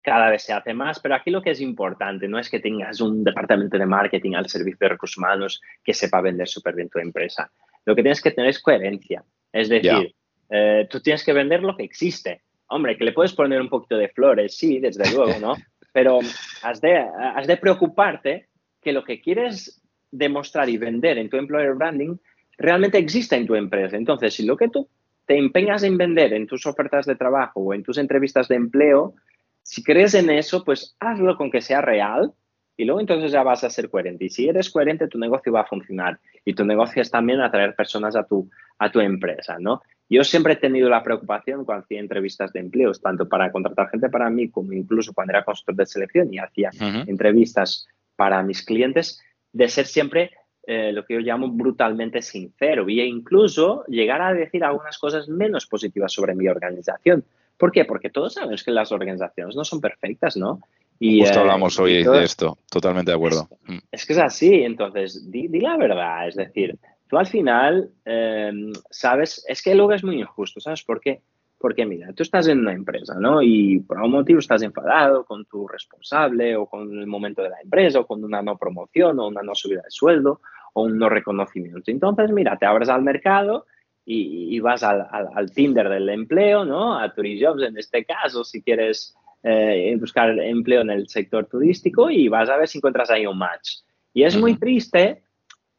cada 0.00 0.30
vez 0.30 0.42
se 0.42 0.54
hace 0.54 0.72
más, 0.72 1.00
pero 1.00 1.14
aquí 1.14 1.30
lo 1.30 1.42
que 1.42 1.50
es 1.50 1.60
importante 1.60 2.28
no 2.28 2.38
es 2.38 2.48
que 2.48 2.60
tengas 2.60 3.00
un 3.00 3.24
departamento 3.24 3.76
de 3.76 3.84
marketing 3.84 4.34
al 4.34 4.48
servicio 4.48 4.78
de 4.80 4.88
recursos 4.88 5.18
humanos 5.18 5.60
que 5.84 5.92
sepa 5.92 6.22
vender 6.22 6.48
súper 6.48 6.74
bien 6.74 6.88
tu 6.88 6.98
empresa. 6.98 7.50
Lo 7.84 7.94
que 7.94 8.02
tienes 8.02 8.22
que 8.22 8.30
tener 8.30 8.50
es 8.50 8.60
coherencia. 8.60 9.22
Es 9.52 9.68
decir, 9.68 10.14
eh, 10.48 10.86
tú 10.90 11.00
tienes 11.00 11.24
que 11.24 11.32
vender 11.32 11.62
lo 11.62 11.76
que 11.76 11.84
existe. 11.84 12.42
hombre, 12.68 12.96
que 12.96 13.04
le 13.04 13.12
puedes 13.12 13.32
poner 13.32 13.60
un 13.60 13.68
poquito 13.68 13.96
de 13.96 14.08
flores, 14.08 14.56
sí, 14.56 14.78
desde 14.78 15.10
luego, 15.14 15.38
¿no? 15.40 15.54
Pero 15.98 16.20
has 16.62 16.80
de, 16.80 17.56
preocuparte 17.60 18.46
que 18.80 18.92
lo 18.92 19.02
que 19.02 19.20
quieres 19.20 19.82
demostrar 20.12 20.68
y 20.68 20.76
vender 20.76 21.18
en 21.18 21.28
tu 21.28 21.36
employer 21.36 21.74
branding 21.74 22.16
realmente 22.56 22.98
exista 22.98 23.34
en 23.34 23.48
tu 23.48 23.56
empresa. 23.56 23.96
Entonces, 23.96 24.32
si 24.32 24.46
lo 24.46 24.56
que 24.56 24.68
tú 24.68 24.88
te 25.26 25.36
empeñas 25.36 25.82
en 25.82 25.98
vender 25.98 26.34
en 26.34 26.46
tus 26.46 26.66
ofertas 26.66 27.04
de 27.04 27.16
trabajo 27.16 27.58
o 27.62 27.74
en 27.74 27.82
tus 27.82 27.98
entrevistas 27.98 28.46
de 28.46 28.54
empleo, 28.54 29.16
si 29.64 29.82
crees 29.82 30.14
en 30.14 30.30
eso, 30.30 30.62
pues 30.62 30.94
hazlo 31.00 31.36
con 31.36 31.50
que 31.50 31.62
sea 31.62 31.80
real 31.80 32.32
y 32.78 32.84
luego 32.84 33.00
entonces 33.00 33.32
ya 33.32 33.42
vas 33.42 33.64
a 33.64 33.70
ser 33.70 33.90
coherente. 33.90 34.24
Y 34.24 34.30
si 34.30 34.48
eres 34.48 34.70
coherente, 34.70 35.08
tu 35.08 35.18
negocio 35.18 35.52
va 35.52 35.62
a 35.62 35.66
funcionar 35.66 36.20
y 36.44 36.54
tu 36.54 36.64
negocio 36.64 37.02
es 37.02 37.10
también 37.10 37.40
atraer 37.40 37.74
personas 37.74 38.14
a 38.14 38.22
tu, 38.22 38.48
a 38.78 38.90
tu 38.90 39.00
empresa, 39.00 39.56
¿no? 39.58 39.82
Yo 40.08 40.22
siempre 40.22 40.54
he 40.54 40.56
tenido 40.56 40.88
la 40.88 41.02
preocupación 41.02 41.64
cuando 41.64 41.84
hacía 41.84 41.98
entrevistas 41.98 42.52
de 42.52 42.60
empleos, 42.60 43.02
tanto 43.02 43.28
para 43.28 43.50
contratar 43.50 43.90
gente 43.90 44.08
para 44.08 44.30
mí 44.30 44.48
como 44.48 44.72
incluso 44.72 45.12
cuando 45.12 45.32
era 45.32 45.44
consultor 45.44 45.74
de 45.74 45.86
selección 45.86 46.32
y 46.32 46.38
hacía 46.38 46.70
entrevistas 47.06 47.88
para 48.16 48.42
mis 48.44 48.64
clientes, 48.64 49.20
de 49.52 49.68
ser 49.68 49.86
siempre 49.86 50.30
eh, 50.64 50.92
lo 50.92 51.04
que 51.04 51.14
yo 51.14 51.20
llamo 51.20 51.48
brutalmente 51.48 52.22
sincero 52.22 52.86
e 52.88 53.04
incluso 53.04 53.84
llegar 53.88 54.22
a 54.22 54.32
decir 54.32 54.62
algunas 54.62 54.98
cosas 54.98 55.28
menos 55.28 55.66
positivas 55.66 56.12
sobre 56.12 56.34
mi 56.34 56.46
organización. 56.46 57.24
¿Por 57.56 57.72
qué? 57.72 57.84
Porque 57.84 58.08
todos 58.08 58.34
sabemos 58.34 58.62
que 58.62 58.70
las 58.70 58.92
organizaciones 58.92 59.56
no 59.56 59.64
son 59.64 59.80
perfectas, 59.80 60.36
¿no? 60.36 60.60
Y, 60.98 61.20
Justo 61.20 61.38
eh, 61.38 61.40
hablamos 61.42 61.78
hoy 61.78 62.04
de 62.04 62.24
esto, 62.24 62.58
totalmente 62.70 63.10
de 63.10 63.16
acuerdo. 63.16 63.48
Es, 63.92 64.04
que 64.04 64.14
es 64.14 64.18
así, 64.18 64.62
entonces, 64.62 65.30
di, 65.30 65.48
la 65.60 65.76
verdad, 65.76 66.26
es 66.26 66.34
decir, 66.34 66.76
tú 67.08 67.18
al 67.18 67.26
final, 67.26 67.90
eh, 68.04 68.50
sabes, 68.90 69.44
es 69.46 69.62
que 69.62 69.74
luego 69.74 69.92
es 69.92 70.02
muy 70.02 70.20
injusto, 70.20 70.60
¿sabes 70.60 70.82
por 70.82 71.00
qué? 71.00 71.20
Porque 71.58 71.86
mira, 71.86 72.12
tú 72.12 72.22
estás 72.22 72.48
en 72.48 72.60
una 72.60 72.72
empresa, 72.72 73.14
¿no? 73.18 73.42
Y 73.42 73.80
por 73.80 73.98
algún 73.98 74.12
motivo 74.12 74.38
estás 74.38 74.62
enfadado 74.62 75.24
con 75.24 75.44
tu 75.44 75.66
responsable 75.66 76.56
o 76.56 76.66
con 76.66 76.98
el 76.98 77.06
momento 77.06 77.42
de 77.42 77.50
la 77.50 77.60
empresa 77.60 78.00
o 78.00 78.06
con 78.06 78.22
una 78.22 78.42
no 78.42 78.56
promoción 78.56 79.18
o 79.18 79.26
una 79.26 79.42
no 79.42 79.54
subida 79.54 79.82
de 79.82 79.90
sueldo 79.90 80.40
o 80.74 80.82
un 80.82 80.98
no 80.98 81.08
reconocimiento. 81.08 81.90
Entonces, 81.90 82.30
mira, 82.30 82.56
te 82.56 82.66
abres 82.66 82.88
al 82.88 83.02
mercado 83.02 83.66
y, 84.04 84.58
vas 84.60 84.82
al, 84.82 85.06
al, 85.10 85.50
Tinder 85.52 85.88
del 85.88 86.08
empleo, 86.08 86.64
¿no? 86.64 86.98
A 86.98 87.12
Turijobs 87.12 87.62
en 87.62 87.76
este 87.76 88.04
caso, 88.04 88.42
si 88.42 88.62
quieres 88.62 89.14
eh, 89.42 89.96
buscar 89.98 90.38
empleo 90.38 90.82
en 90.82 90.90
el 90.90 91.08
sector 91.08 91.46
turístico 91.46 92.10
y 92.10 92.28
vas 92.28 92.48
a 92.48 92.56
ver 92.56 92.68
si 92.68 92.78
encuentras 92.78 93.10
ahí 93.10 93.26
un 93.26 93.38
match. 93.38 93.80
Y 94.12 94.24
es 94.24 94.36
muy 94.36 94.56
triste 94.56 95.22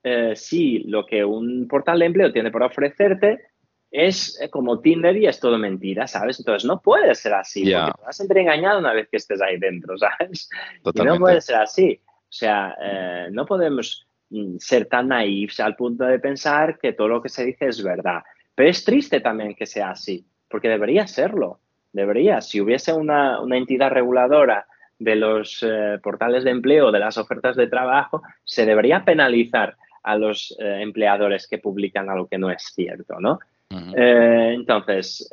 eh, 0.04 0.34
si 0.36 0.80
lo 0.80 1.06
que 1.06 1.26
un 1.26 1.68
portal 1.68 2.00
de 2.00 2.06
empleo 2.06 2.32
tiene 2.32 2.52
por 2.52 2.64
ofrecerte 2.64 3.50
es 3.92 4.40
eh, 4.42 4.50
como 4.50 4.80
Tinder 4.80 5.18
y 5.18 5.26
es 5.26 5.40
todo 5.40 5.58
mentira, 5.58 6.08
¿sabes? 6.08 6.40
Entonces 6.40 6.66
no 6.66 6.82
puede 6.82 7.14
ser 7.16 7.34
así, 7.34 7.64
porque 7.64 7.92
te 7.98 8.06
vas 8.06 8.08
a 8.08 8.14
sentir 8.14 8.38
engañado 8.38 8.80
una 8.80 8.94
vez 8.94 9.08
que 9.10 9.18
estés 9.18 9.42
ahí 9.42 9.58
dentro, 9.58 9.98
¿sabes? 9.98 10.50
Y 10.94 11.02
no 11.02 11.18
puede 11.18 11.42
ser 11.42 11.56
así. 11.56 12.00
O 12.06 12.32
sea, 12.32 12.76
eh, 12.82 13.28
no 13.32 13.46
podemos 13.46 14.08
mm, 14.30 14.58
ser 14.60 14.86
tan 14.86 15.08
naifs 15.08 15.60
al 15.60 15.76
punto 15.76 16.06
de 16.06 16.20
pensar 16.20 16.78
que 16.78 16.94
todo 16.94 17.08
lo 17.08 17.22
que 17.22 17.30
se 17.30 17.46
dice 17.46 17.68
es 17.68 17.84
verdad. 17.84 18.22
Pero 18.54 18.70
es 18.70 18.84
triste 18.84 19.20
también 19.20 19.56
que 19.56 19.66
sea 19.66 19.92
así, 19.92 20.26
porque 20.48 20.70
debería 20.70 21.08
serlo. 21.08 21.60
Debería. 21.92 22.42
Si 22.42 22.62
hubiese 22.62 22.94
una, 22.94 23.40
una 23.42 23.58
entidad 23.58 23.92
reguladora 23.92 24.66
de 24.98 25.16
los 25.16 25.64
eh, 25.64 25.98
portales 26.04 26.44
de 26.44 26.52
empleo, 26.52 26.92
de 26.92 27.00
las 27.00 27.18
ofertas 27.18 27.56
de 27.56 27.68
trabajo, 27.68 28.22
se 28.44 28.66
debería 28.66 29.04
penalizar 29.06 29.76
a 30.04 30.18
los 30.18 30.56
empleadores 30.60 31.46
que 31.48 31.58
publican 31.58 32.10
algo 32.10 32.28
que 32.28 32.38
no 32.38 32.50
es 32.50 32.64
cierto, 32.74 33.20
¿no? 33.20 33.40
Eh, 33.72 34.54
entonces, 34.56 35.30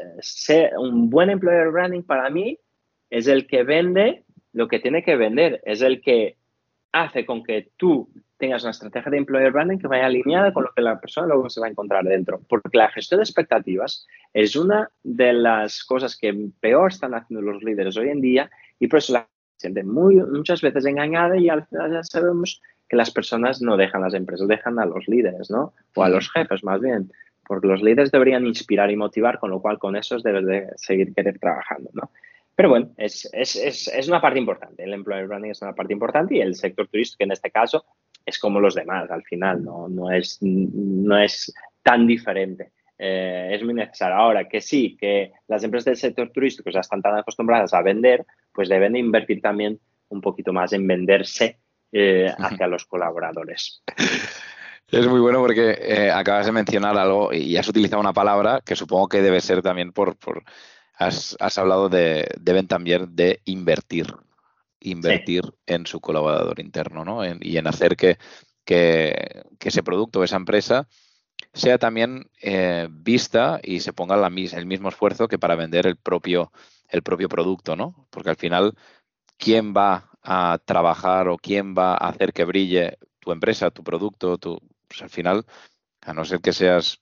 un 0.78 1.08
buen 1.08 1.30
employer 1.30 1.70
branding 1.70 2.02
para 2.02 2.28
mí 2.28 2.58
es 3.08 3.28
el 3.28 3.46
que 3.46 3.62
vende 3.62 4.24
lo 4.52 4.68
que 4.68 4.78
tiene 4.78 5.02
que 5.02 5.16
vender, 5.16 5.60
es 5.64 5.82
el 5.82 6.00
que 6.00 6.36
hace 7.02 7.24
con 7.24 7.42
que 7.42 7.70
tú 7.76 8.08
tengas 8.38 8.62
una 8.62 8.70
estrategia 8.70 9.10
de 9.10 9.18
employer 9.18 9.52
branding 9.52 9.78
que 9.78 9.86
vaya 9.86 10.06
alineada 10.06 10.52
con 10.52 10.64
lo 10.64 10.72
que 10.74 10.82
la 10.82 11.00
persona 11.00 11.26
luego 11.26 11.48
se 11.48 11.60
va 11.60 11.66
a 11.66 11.70
encontrar 11.70 12.04
dentro. 12.04 12.40
Porque 12.48 12.76
la 12.76 12.90
gestión 12.90 13.18
de 13.18 13.24
expectativas 13.24 14.06
es 14.32 14.56
una 14.56 14.90
de 15.02 15.32
las 15.32 15.84
cosas 15.84 16.16
que 16.16 16.34
peor 16.60 16.92
están 16.92 17.14
haciendo 17.14 17.40
los 17.40 17.62
líderes 17.62 17.96
hoy 17.96 18.10
en 18.10 18.20
día 18.20 18.50
y 18.78 18.88
por 18.88 18.98
eso 18.98 19.14
la 19.14 19.28
gente 19.60 19.84
muy, 19.84 20.16
muchas 20.16 20.60
veces 20.60 20.84
engañada 20.84 21.36
y 21.38 21.48
al 21.48 21.66
final 21.66 21.92
ya 21.92 22.02
sabemos 22.02 22.60
que 22.88 22.96
las 22.96 23.10
personas 23.10 23.62
no 23.62 23.76
dejan 23.76 24.02
las 24.02 24.14
empresas, 24.14 24.46
dejan 24.46 24.78
a 24.78 24.86
los 24.86 25.08
líderes, 25.08 25.50
¿no? 25.50 25.72
O 25.94 26.04
a 26.04 26.08
los 26.08 26.30
jefes 26.30 26.62
más 26.62 26.80
bien 26.80 27.10
porque 27.46 27.68
los 27.68 27.82
líderes 27.82 28.10
deberían 28.10 28.46
inspirar 28.46 28.90
y 28.90 28.96
motivar, 28.96 29.38
con 29.38 29.50
lo 29.50 29.60
cual 29.60 29.78
con 29.78 29.96
esos 29.96 30.22
debes 30.22 30.46
de 30.46 30.68
seguir 30.76 31.14
querer 31.14 31.38
trabajando, 31.38 31.90
¿no? 31.92 32.10
Pero 32.56 32.70
bueno, 32.70 32.90
es, 32.96 33.28
es, 33.34 33.54
es, 33.54 33.88
es, 33.88 34.08
una 34.08 34.20
parte 34.20 34.38
importante. 34.38 34.82
El 34.82 34.94
employer 34.94 35.26
branding 35.26 35.50
es 35.50 35.60
una 35.60 35.74
parte 35.74 35.92
importante 35.92 36.36
y 36.36 36.40
el 36.40 36.54
sector 36.54 36.88
turístico 36.88 37.22
en 37.22 37.32
este 37.32 37.50
caso 37.50 37.84
es 38.24 38.38
como 38.38 38.58
los 38.60 38.74
demás 38.74 39.10
al 39.10 39.22
final, 39.24 39.62
no, 39.62 39.88
no, 39.88 40.10
es, 40.10 40.38
no 40.40 41.18
es 41.18 41.52
tan 41.82 42.06
diferente. 42.06 42.72
Eh, 42.98 43.50
es 43.52 43.62
muy 43.62 43.74
necesario. 43.74 44.16
Ahora 44.16 44.48
que 44.48 44.62
sí, 44.62 44.96
que 44.98 45.32
las 45.48 45.62
empresas 45.64 45.84
del 45.84 45.96
sector 45.96 46.30
turístico 46.30 46.70
ya 46.70 46.80
están 46.80 47.02
tan 47.02 47.18
acostumbradas 47.18 47.74
a 47.74 47.82
vender, 47.82 48.24
pues 48.54 48.70
deben 48.70 48.94
de 48.94 49.00
invertir 49.00 49.42
también 49.42 49.78
un 50.08 50.22
poquito 50.22 50.52
más 50.54 50.72
en 50.72 50.86
venderse 50.86 51.58
eh, 51.92 52.32
hacia 52.38 52.66
los 52.66 52.86
colaboradores. 52.86 53.82
Es 54.88 55.06
muy 55.06 55.20
bueno 55.20 55.40
porque 55.40 55.76
eh, 55.80 56.10
acabas 56.10 56.46
de 56.46 56.52
mencionar 56.52 56.96
algo 56.96 57.32
y 57.32 57.56
has 57.56 57.68
utilizado 57.68 58.00
una 58.00 58.12
palabra 58.12 58.62
que 58.64 58.76
supongo 58.76 59.08
que 59.08 59.20
debe 59.20 59.40
ser 59.40 59.60
también 59.60 59.92
por... 59.92 60.16
por 60.16 60.42
has, 60.96 61.36
has 61.40 61.58
hablado 61.58 61.88
de, 61.88 62.28
deben 62.40 62.66
también 62.66 63.14
de 63.14 63.40
invertir, 63.44 64.06
invertir 64.80 65.42
en 65.66 65.86
su 65.86 66.00
colaborador 66.00 66.60
interno, 66.60 67.04
¿no? 67.04 67.22
y 67.40 67.56
en 67.56 67.66
hacer 67.66 67.96
que, 67.96 68.18
que, 68.64 69.44
ese 69.60 69.82
producto 69.82 70.20
o 70.20 70.24
esa 70.24 70.36
empresa 70.36 70.88
sea 71.52 71.78
también 71.78 72.30
eh, 72.42 72.88
vista 72.90 73.60
y 73.62 73.80
se 73.80 73.92
ponga 73.92 74.16
la, 74.16 74.28
el 74.28 74.66
mismo 74.66 74.88
esfuerzo 74.88 75.28
que 75.28 75.38
para 75.38 75.54
vender 75.54 75.86
el 75.86 75.96
propio, 75.96 76.52
el 76.88 77.02
propio 77.02 77.28
producto, 77.28 77.76
¿no? 77.76 78.06
Porque 78.10 78.30
al 78.30 78.36
final, 78.36 78.74
¿quién 79.38 79.74
va 79.74 80.10
a 80.22 80.58
trabajar 80.64 81.28
o 81.28 81.38
quién 81.38 81.74
va 81.74 81.92
a 81.94 82.08
hacer 82.08 82.32
que 82.32 82.44
brille 82.44 82.98
tu 83.20 83.32
empresa, 83.32 83.70
tu 83.70 83.82
producto, 83.82 84.38
tu, 84.38 84.58
pues 84.88 85.02
al 85.02 85.10
final, 85.10 85.46
a 86.02 86.12
no 86.12 86.24
ser 86.24 86.40
que 86.40 86.52
seas, 86.52 87.00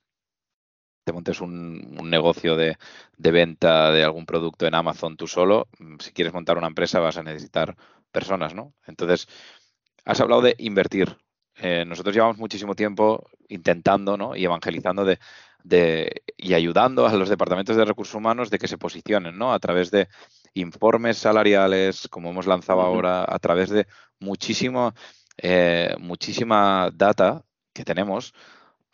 te 1.05 1.13
montes 1.13 1.39
un, 1.39 2.09
negocio 2.09 2.55
de, 2.57 2.77
venta 3.17 3.91
de 3.91 4.03
algún 4.03 4.25
producto 4.25 4.65
en 4.65 4.75
Amazon 4.75 5.15
tú 5.15 5.27
solo, 5.27 5.67
mm, 5.79 5.97
si 5.99 6.11
quieres 6.11 6.33
montar 6.33 6.57
una 6.57 6.67
empresa 6.67 6.99
vas 6.99 7.17
a 7.17 7.23
necesitar 7.23 7.75
personas, 8.11 8.55
¿no? 8.55 8.73
Entonces, 8.87 9.27
has 10.03 10.19
hablado 10.19 10.41
de 10.41 10.55
invertir. 10.59 11.17
Eh, 11.57 11.85
nosotros 11.85 12.13
llevamos 12.13 12.37
muchísimo 12.37 12.75
tiempo 12.75 13.29
intentando 13.47 14.17
¿no? 14.17 14.35
y 14.35 14.43
evangelizando 14.43 15.05
de, 15.05 15.19
de, 15.63 16.23
y 16.35 16.53
ayudando 16.53 17.07
a 17.07 17.13
los 17.13 17.29
departamentos 17.29 17.77
de 17.77 17.85
recursos 17.85 18.15
humanos 18.15 18.49
de 18.49 18.59
que 18.59 18.67
se 18.67 18.77
posicionen 18.77 19.37
¿no? 19.37 19.53
a 19.53 19.59
través 19.59 19.89
de 19.89 20.09
informes 20.53 21.17
salariales, 21.17 22.07
como 22.09 22.31
hemos 22.31 22.45
lanzado 22.45 22.81
ahora, 22.81 23.25
a 23.27 23.39
través 23.39 23.69
de 23.69 23.87
muchísimo, 24.19 24.93
eh, 25.37 25.95
muchísima 25.99 26.89
data 26.93 27.43
que 27.73 27.85
tenemos 27.85 28.33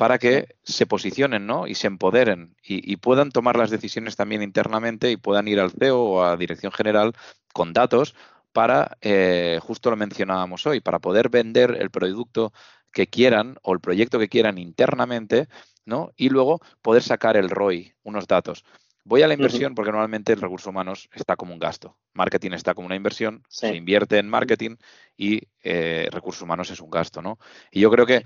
para 0.01 0.17
que 0.17 0.55
se 0.63 0.87
posicionen 0.87 1.45
¿no? 1.45 1.67
y 1.67 1.75
se 1.75 1.85
empoderen 1.85 2.55
y, 2.63 2.95
puedan 2.95 3.29
tomar 3.29 3.55
las 3.55 3.69
decisiones 3.69 4.15
también 4.15 4.41
internamente 4.41 5.11
y 5.11 5.15
puedan 5.15 5.47
ir 5.47 5.59
al 5.59 5.69
CEO 5.69 6.01
o 6.01 6.23
a 6.23 6.35
Dirección 6.37 6.71
General 6.71 7.13
con 7.53 7.71
datos 7.71 8.15
para, 8.51 8.97
eh, 9.01 9.59
justo 9.61 9.91
lo 9.91 9.97
mencionábamos 9.97 10.65
hoy, 10.65 10.79
para 10.79 10.97
poder 10.97 11.29
vender 11.29 11.77
el 11.79 11.91
producto 11.91 12.51
que 12.91 13.05
quieran 13.05 13.57
o 13.61 13.73
el 13.73 13.79
proyecto 13.79 14.17
que 14.17 14.27
quieran 14.27 14.57
internamente 14.57 15.47
¿no? 15.85 16.09
y 16.15 16.29
luego 16.29 16.61
poder 16.81 17.03
sacar 17.03 17.37
el 17.37 17.51
ROI, 17.51 17.93
unos 18.01 18.25
datos. 18.25 18.65
Voy 19.03 19.21
a 19.21 19.27
la 19.27 19.35
inversión 19.35 19.75
porque 19.75 19.91
normalmente 19.91 20.33
el 20.33 20.41
recurso 20.41 20.71
humanos 20.71 21.09
está 21.13 21.35
como 21.35 21.53
un 21.53 21.59
gasto. 21.59 21.95
Marketing 22.13 22.53
está 22.53 22.73
como 22.73 22.87
una 22.87 22.95
inversión, 22.95 23.43
se 23.49 23.75
invierte 23.75 24.17
en 24.17 24.29
marketing 24.29 24.77
y 25.15 25.41
eh, 25.61 26.07
recursos 26.11 26.41
humanos 26.41 26.71
es 26.71 26.79
un 26.79 26.89
gasto, 26.89 27.21
¿no? 27.21 27.37
Y 27.71 27.81
yo 27.81 27.91
creo 27.91 28.07
que 28.07 28.25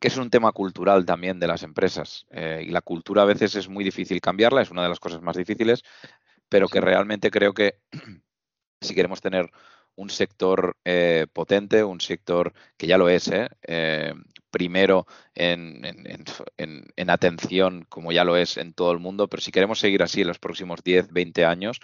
que 0.00 0.08
es 0.08 0.16
un 0.16 0.30
tema 0.30 0.52
cultural 0.52 1.04
también 1.04 1.38
de 1.38 1.46
las 1.46 1.62
empresas. 1.62 2.26
Eh, 2.30 2.64
y 2.66 2.70
la 2.70 2.80
cultura 2.80 3.22
a 3.22 3.26
veces 3.26 3.54
es 3.54 3.68
muy 3.68 3.84
difícil 3.84 4.20
cambiarla, 4.20 4.62
es 4.62 4.70
una 4.70 4.82
de 4.82 4.88
las 4.88 5.00
cosas 5.00 5.20
más 5.22 5.36
difíciles, 5.36 5.82
pero 6.48 6.68
que 6.68 6.80
realmente 6.80 7.30
creo 7.30 7.52
que 7.54 7.78
si 8.80 8.94
queremos 8.94 9.20
tener 9.20 9.50
un 9.96 10.08
sector 10.08 10.78
eh, 10.84 11.26
potente, 11.32 11.84
un 11.84 12.00
sector 12.00 12.54
que 12.78 12.86
ya 12.86 12.96
lo 12.96 13.10
es, 13.10 13.28
¿eh? 13.28 14.14
primero 14.50 15.06
en, 15.34 15.82
en, 16.56 17.10
atención, 17.10 17.86
como 17.88 18.10
ya 18.10 18.24
lo 18.24 18.36
es 18.36 18.56
en 18.56 18.72
todo 18.72 18.92
el 18.92 18.98
mundo, 18.98 19.28
pero 19.28 19.42
si 19.42 19.52
queremos 19.52 19.78
seguir 19.78 20.02
así 20.02 20.22
en 20.22 20.28
los 20.28 20.38
próximos 20.38 20.82
10, 20.82 21.12
20 21.12 21.44
años, 21.44 21.80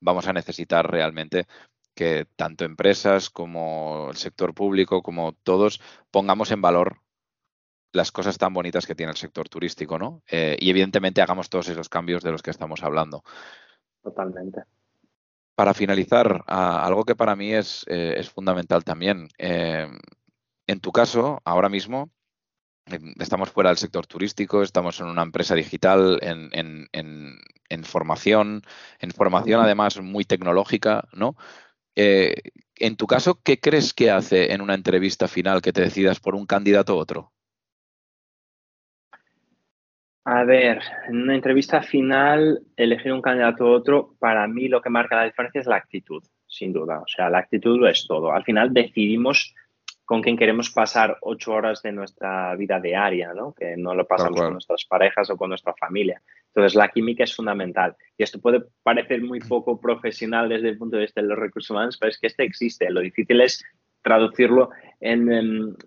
vamos 0.00 0.26
a 0.26 0.32
necesitar 0.32 0.90
realmente 0.90 1.46
que 1.94 2.26
tanto 2.36 2.64
empresas 2.64 3.30
como 3.30 4.08
el 4.10 4.16
sector 4.16 4.54
público, 4.54 5.02
como 5.02 5.32
todos, 5.42 5.80
pongamos 6.10 6.50
en 6.50 6.62
valor 6.62 7.00
las 7.92 8.12
cosas 8.12 8.38
tan 8.38 8.52
bonitas 8.52 8.86
que 8.86 8.94
tiene 8.94 9.12
el 9.12 9.18
sector 9.18 9.48
turístico, 9.48 9.98
¿no? 9.98 10.22
Eh, 10.30 10.56
y 10.58 10.70
evidentemente 10.70 11.22
hagamos 11.22 11.48
todos 11.48 11.68
esos 11.68 11.88
cambios 11.88 12.22
de 12.22 12.32
los 12.32 12.42
que 12.42 12.50
estamos 12.50 12.82
hablando. 12.82 13.24
Totalmente. 14.02 14.62
Para 15.54 15.74
finalizar, 15.74 16.42
algo 16.46 17.04
que 17.04 17.16
para 17.16 17.36
mí 17.36 17.52
es, 17.52 17.84
eh, 17.88 18.22
fundamental 18.32 18.84
también. 18.84 19.28
Eh, 19.38 19.88
en 20.66 20.80
tu 20.80 20.92
caso, 20.92 21.40
ahora 21.44 21.68
mismo, 21.68 22.10
estamos 23.18 23.50
fuera 23.50 23.70
del 23.70 23.76
sector 23.76 24.06
turístico, 24.06 24.62
estamos 24.62 25.00
en 25.00 25.06
una 25.06 25.22
empresa 25.22 25.54
digital, 25.54 26.18
en, 26.22 27.84
formación, 27.84 28.62
en 29.00 29.10
formación 29.10 29.60
además 29.60 30.00
muy 30.00 30.24
tecnológica, 30.24 31.08
¿no? 31.12 31.36
En 31.94 32.96
tu 32.96 33.06
caso, 33.06 33.38
¿qué 33.42 33.60
crees 33.60 33.92
que 33.92 34.10
hace 34.10 34.54
en 34.54 34.62
una 34.62 34.74
entrevista 34.74 35.28
final 35.28 35.60
que 35.60 35.72
te 35.72 35.82
decidas 35.82 36.20
por 36.20 36.34
un 36.34 36.46
candidato 36.46 36.96
u 36.96 36.98
otro? 36.98 37.32
A 40.24 40.44
ver, 40.44 40.82
en 41.08 41.22
una 41.22 41.34
entrevista 41.34 41.82
final, 41.82 42.60
elegir 42.76 43.12
un 43.12 43.22
candidato 43.22 43.64
u 43.64 43.68
otro, 43.68 44.14
para 44.18 44.46
mí 44.46 44.68
lo 44.68 44.82
que 44.82 44.90
marca 44.90 45.16
la 45.16 45.24
diferencia 45.24 45.60
es 45.60 45.66
la 45.66 45.76
actitud, 45.76 46.22
sin 46.46 46.72
duda. 46.72 47.00
O 47.00 47.06
sea, 47.06 47.30
la 47.30 47.38
actitud 47.38 47.78
lo 47.78 47.88
es 47.88 48.06
todo. 48.06 48.32
Al 48.32 48.44
final 48.44 48.72
decidimos 48.74 49.54
con 50.04 50.20
quién 50.22 50.36
queremos 50.36 50.70
pasar 50.70 51.16
ocho 51.22 51.52
horas 51.52 51.82
de 51.82 51.92
nuestra 51.92 52.54
vida 52.56 52.80
diaria, 52.80 53.32
¿no? 53.32 53.54
Que 53.54 53.76
no 53.76 53.94
lo 53.94 54.06
pasamos 54.06 54.40
con 54.40 54.52
nuestras 54.52 54.84
parejas 54.84 55.30
o 55.30 55.36
con 55.36 55.48
nuestra 55.48 55.72
familia. 55.74 56.20
Entonces, 56.48 56.74
la 56.74 56.88
química 56.88 57.24
es 57.24 57.34
fundamental. 57.34 57.96
Y 58.18 58.24
esto 58.24 58.40
puede 58.40 58.62
parecer 58.82 59.22
muy 59.22 59.38
poco 59.38 59.80
profesional 59.80 60.48
desde 60.48 60.68
el 60.68 60.78
punto 60.78 60.96
de 60.96 61.02
vista 61.02 61.22
de 61.22 61.28
los 61.28 61.38
recursos 61.38 61.70
humanos, 61.70 61.96
pero 61.96 62.10
es 62.10 62.18
que 62.18 62.26
este 62.26 62.42
existe. 62.42 62.90
Lo 62.90 63.00
difícil 63.00 63.40
es 63.40 63.64
traducirlo 64.02 64.70
en, 64.98 65.30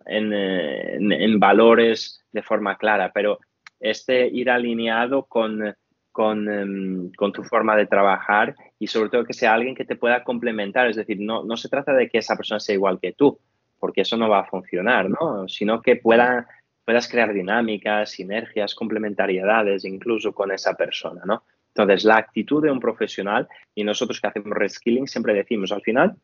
en, 0.05 1.11
en 1.11 1.39
valores 1.39 2.25
de 2.31 2.41
forma 2.41 2.77
clara, 2.77 3.11
pero 3.13 3.39
este 3.83 4.27
ir 4.27 4.49
alineado 4.49 5.25
con, 5.25 5.61
em, 5.67 7.11
con, 7.11 7.33
tu 7.33 7.43
forma 7.43 7.75
de 7.75 7.85
trabajar 7.85 8.55
y 8.79 8.87
sobre 8.87 9.09
todo 9.09 9.25
que 9.25 9.33
sea 9.33 9.53
alguien 9.53 9.75
que 9.75 9.83
te 9.83 9.97
pueda 9.97 10.23
complementar. 10.23 10.89
Es 10.89 10.95
decir, 10.95 11.19
no, 11.19 11.43
no 11.43 11.57
se 11.57 11.69
trata 11.69 11.93
de 11.93 12.09
que 12.09 12.19
esa 12.19 12.37
persona 12.37 12.61
sea 12.61 12.75
igual 12.75 12.99
que 12.99 13.11
tú, 13.11 13.37
porque 13.79 14.01
eso 14.01 14.15
no 14.15 14.29
va 14.29 14.39
a 14.39 14.45
funcionar, 14.45 15.09
¿no? 15.09 15.49
Sino 15.49 15.81
que 15.81 15.97
pueda, 15.97 16.47
puedas 16.85 17.09
crear 17.09 17.33
dinámicas, 17.33 18.11
sinergias, 18.11 18.73
complementariedades 18.73 19.83
incluso 19.83 20.33
con 20.33 20.51
esa 20.53 20.75
persona, 20.75 21.21
¿no? 21.25 21.43
Entonces, 21.75 22.05
la 22.05 22.17
actitud 22.17 22.63
de 22.63 22.71
un 22.71 22.79
profesional 22.79 23.49
y 23.75 23.83
nosotros 23.83 24.21
que 24.21 24.27
hacemos 24.27 24.57
reskilling 24.57 25.07
siempre 25.07 25.33
decimos 25.33 25.73
al 25.73 25.81
final, 25.81 26.15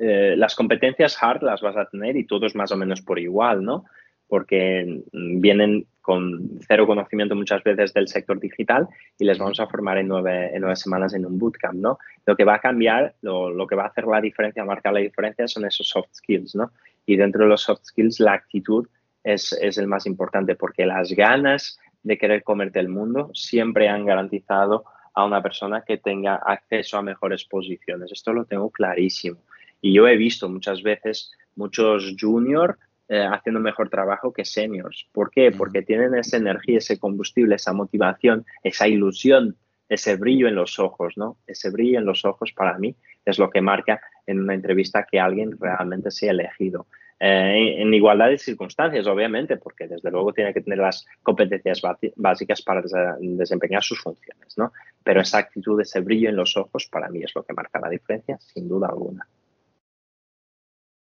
eh, 0.00 0.34
las 0.36 0.54
competencias 0.54 1.22
hard 1.22 1.42
las 1.42 1.60
vas 1.60 1.76
a 1.76 1.86
tener 1.86 2.16
y 2.16 2.24
todos 2.24 2.54
más 2.54 2.72
o 2.72 2.76
menos 2.76 3.02
por 3.02 3.18
igual, 3.18 3.62
¿no? 3.62 3.84
Porque 4.28 5.02
vienen 5.12 5.86
con 6.00 6.60
cero 6.68 6.86
conocimiento 6.86 7.34
muchas 7.34 7.62
veces 7.64 7.94
del 7.94 8.08
sector 8.08 8.38
digital 8.38 8.86
y 9.18 9.24
les 9.24 9.38
vamos 9.38 9.58
a 9.58 9.66
formar 9.66 9.96
en 9.96 10.08
nueve, 10.08 10.54
en 10.54 10.60
nueve 10.60 10.76
semanas 10.76 11.14
en 11.14 11.24
un 11.24 11.38
bootcamp, 11.38 11.76
¿no? 11.76 11.98
Lo 12.26 12.36
que 12.36 12.44
va 12.44 12.56
a 12.56 12.58
cambiar, 12.58 13.14
lo, 13.22 13.50
lo, 13.50 13.66
que 13.66 13.74
va 13.74 13.84
a 13.84 13.88
hacer 13.88 14.04
la 14.04 14.20
diferencia, 14.20 14.64
marcar 14.64 14.92
la 14.92 15.00
diferencia 15.00 15.48
son 15.48 15.64
esos 15.64 15.88
soft 15.88 16.08
skills, 16.12 16.54
¿no? 16.54 16.72
Y 17.06 17.16
dentro 17.16 17.44
de 17.44 17.48
los 17.48 17.62
soft 17.62 17.84
skills, 17.84 18.20
la 18.20 18.34
actitud 18.34 18.86
es, 19.22 19.52
es 19.54 19.78
el 19.78 19.86
más 19.86 20.04
importante 20.04 20.54
porque 20.54 20.84
las 20.84 21.10
ganas 21.12 21.78
de 22.02 22.18
querer 22.18 22.42
comerte 22.42 22.80
el 22.80 22.88
mundo 22.88 23.30
siempre 23.32 23.88
han 23.88 24.04
garantizado 24.04 24.84
a 25.14 25.24
una 25.24 25.42
persona 25.42 25.82
que 25.86 25.96
tenga 25.96 26.36
acceso 26.36 26.98
a 26.98 27.02
mejores 27.02 27.44
posiciones. 27.44 28.12
Esto 28.12 28.32
lo 28.32 28.44
tengo 28.44 28.70
clarísimo. 28.70 29.38
Y 29.80 29.94
yo 29.94 30.06
he 30.06 30.16
visto 30.16 30.48
muchas 30.48 30.82
veces 30.82 31.32
muchos 31.56 32.14
juniors 32.20 32.76
eh, 33.08 33.26
haciendo 33.30 33.60
mejor 33.60 33.90
trabajo 33.90 34.32
que 34.32 34.44
seniors. 34.44 35.06
¿Por 35.12 35.30
qué? 35.30 35.52
Porque 35.52 35.82
tienen 35.82 36.14
esa 36.14 36.36
energía, 36.36 36.78
ese 36.78 36.98
combustible, 36.98 37.56
esa 37.56 37.72
motivación, 37.72 38.46
esa 38.62 38.88
ilusión, 38.88 39.56
ese 39.88 40.16
brillo 40.16 40.48
en 40.48 40.54
los 40.54 40.78
ojos, 40.78 41.14
¿no? 41.16 41.36
Ese 41.46 41.70
brillo 41.70 41.98
en 41.98 42.06
los 42.06 42.24
ojos 42.24 42.52
para 42.52 42.78
mí 42.78 42.96
es 43.24 43.38
lo 43.38 43.50
que 43.50 43.60
marca 43.60 44.00
en 44.26 44.40
una 44.40 44.54
entrevista 44.54 45.06
que 45.10 45.20
alguien 45.20 45.58
realmente 45.58 46.10
sea 46.10 46.30
elegido. 46.30 46.86
Eh, 47.20 47.76
en, 47.80 47.94
igualdad 47.94 48.28
de 48.28 48.38
circunstancias, 48.38 49.06
obviamente, 49.06 49.56
porque 49.56 49.86
desde 49.86 50.10
luego 50.10 50.32
tiene 50.32 50.52
que 50.52 50.60
tener 50.60 50.78
las 50.78 51.06
competencias 51.22 51.80
básicas 52.16 52.62
para 52.62 52.82
desempeñar 53.20 53.82
sus 53.82 54.00
funciones, 54.00 54.58
¿no? 54.58 54.72
Pero 55.02 55.20
esa 55.20 55.38
actitud, 55.38 55.80
ese 55.80 56.00
brillo 56.00 56.28
en 56.28 56.36
los 56.36 56.56
ojos, 56.56 56.86
para 56.86 57.08
mí 57.08 57.22
es 57.22 57.34
lo 57.34 57.42
que 57.44 57.52
marca 57.54 57.80
la 57.80 57.88
diferencia, 57.88 58.38
sin 58.40 58.68
duda 58.68 58.88
alguna. 58.88 59.26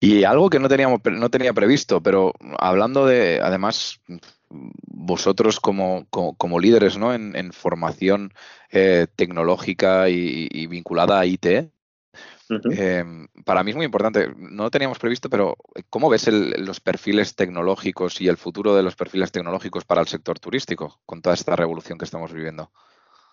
Y 0.04 0.24
algo 0.24 0.50
que 0.50 0.58
no 0.58 0.68
teníamos 0.68 1.00
no 1.04 1.30
tenía 1.30 1.54
previsto, 1.54 2.02
pero 2.02 2.32
hablando 2.58 3.06
de, 3.06 3.40
además, 3.42 4.00
vosotros 4.50 5.60
como, 5.60 6.06
como, 6.10 6.60
líderes 6.60 6.98
¿no? 6.98 7.14
en, 7.14 7.52
formación 7.52 8.32
eh, 8.70 9.06
tecnológica 9.16 10.10
y, 10.10 10.66
vinculada 10.66 11.20
a 11.20 11.26
IT, 11.26 11.46
em, 12.70 13.28
para 13.46 13.64
mí 13.64 13.70
es 13.70 13.76
muy 13.76 13.86
importante. 13.86 14.28
No 14.36 14.64
lo 14.64 14.70
teníamos 14.70 14.98
previsto, 14.98 15.30
pero 15.30 15.56
¿cómo 15.88 16.10
ves 16.10 16.28
los 16.28 16.80
perfiles 16.80 17.34
tecnológicos 17.34 18.20
y 18.20 18.28
el 18.28 18.36
futuro 18.36 18.76
de 18.76 18.82
los 18.82 18.96
perfiles 18.96 19.32
tecnológicos 19.32 19.86
para 19.86 20.02
el 20.02 20.06
sector 20.06 20.38
turístico 20.38 21.00
con 21.06 21.22
toda 21.22 21.34
esta 21.34 21.56
revolución 21.56 21.96
que 21.96 22.04
estamos 22.04 22.30
viviendo? 22.30 22.70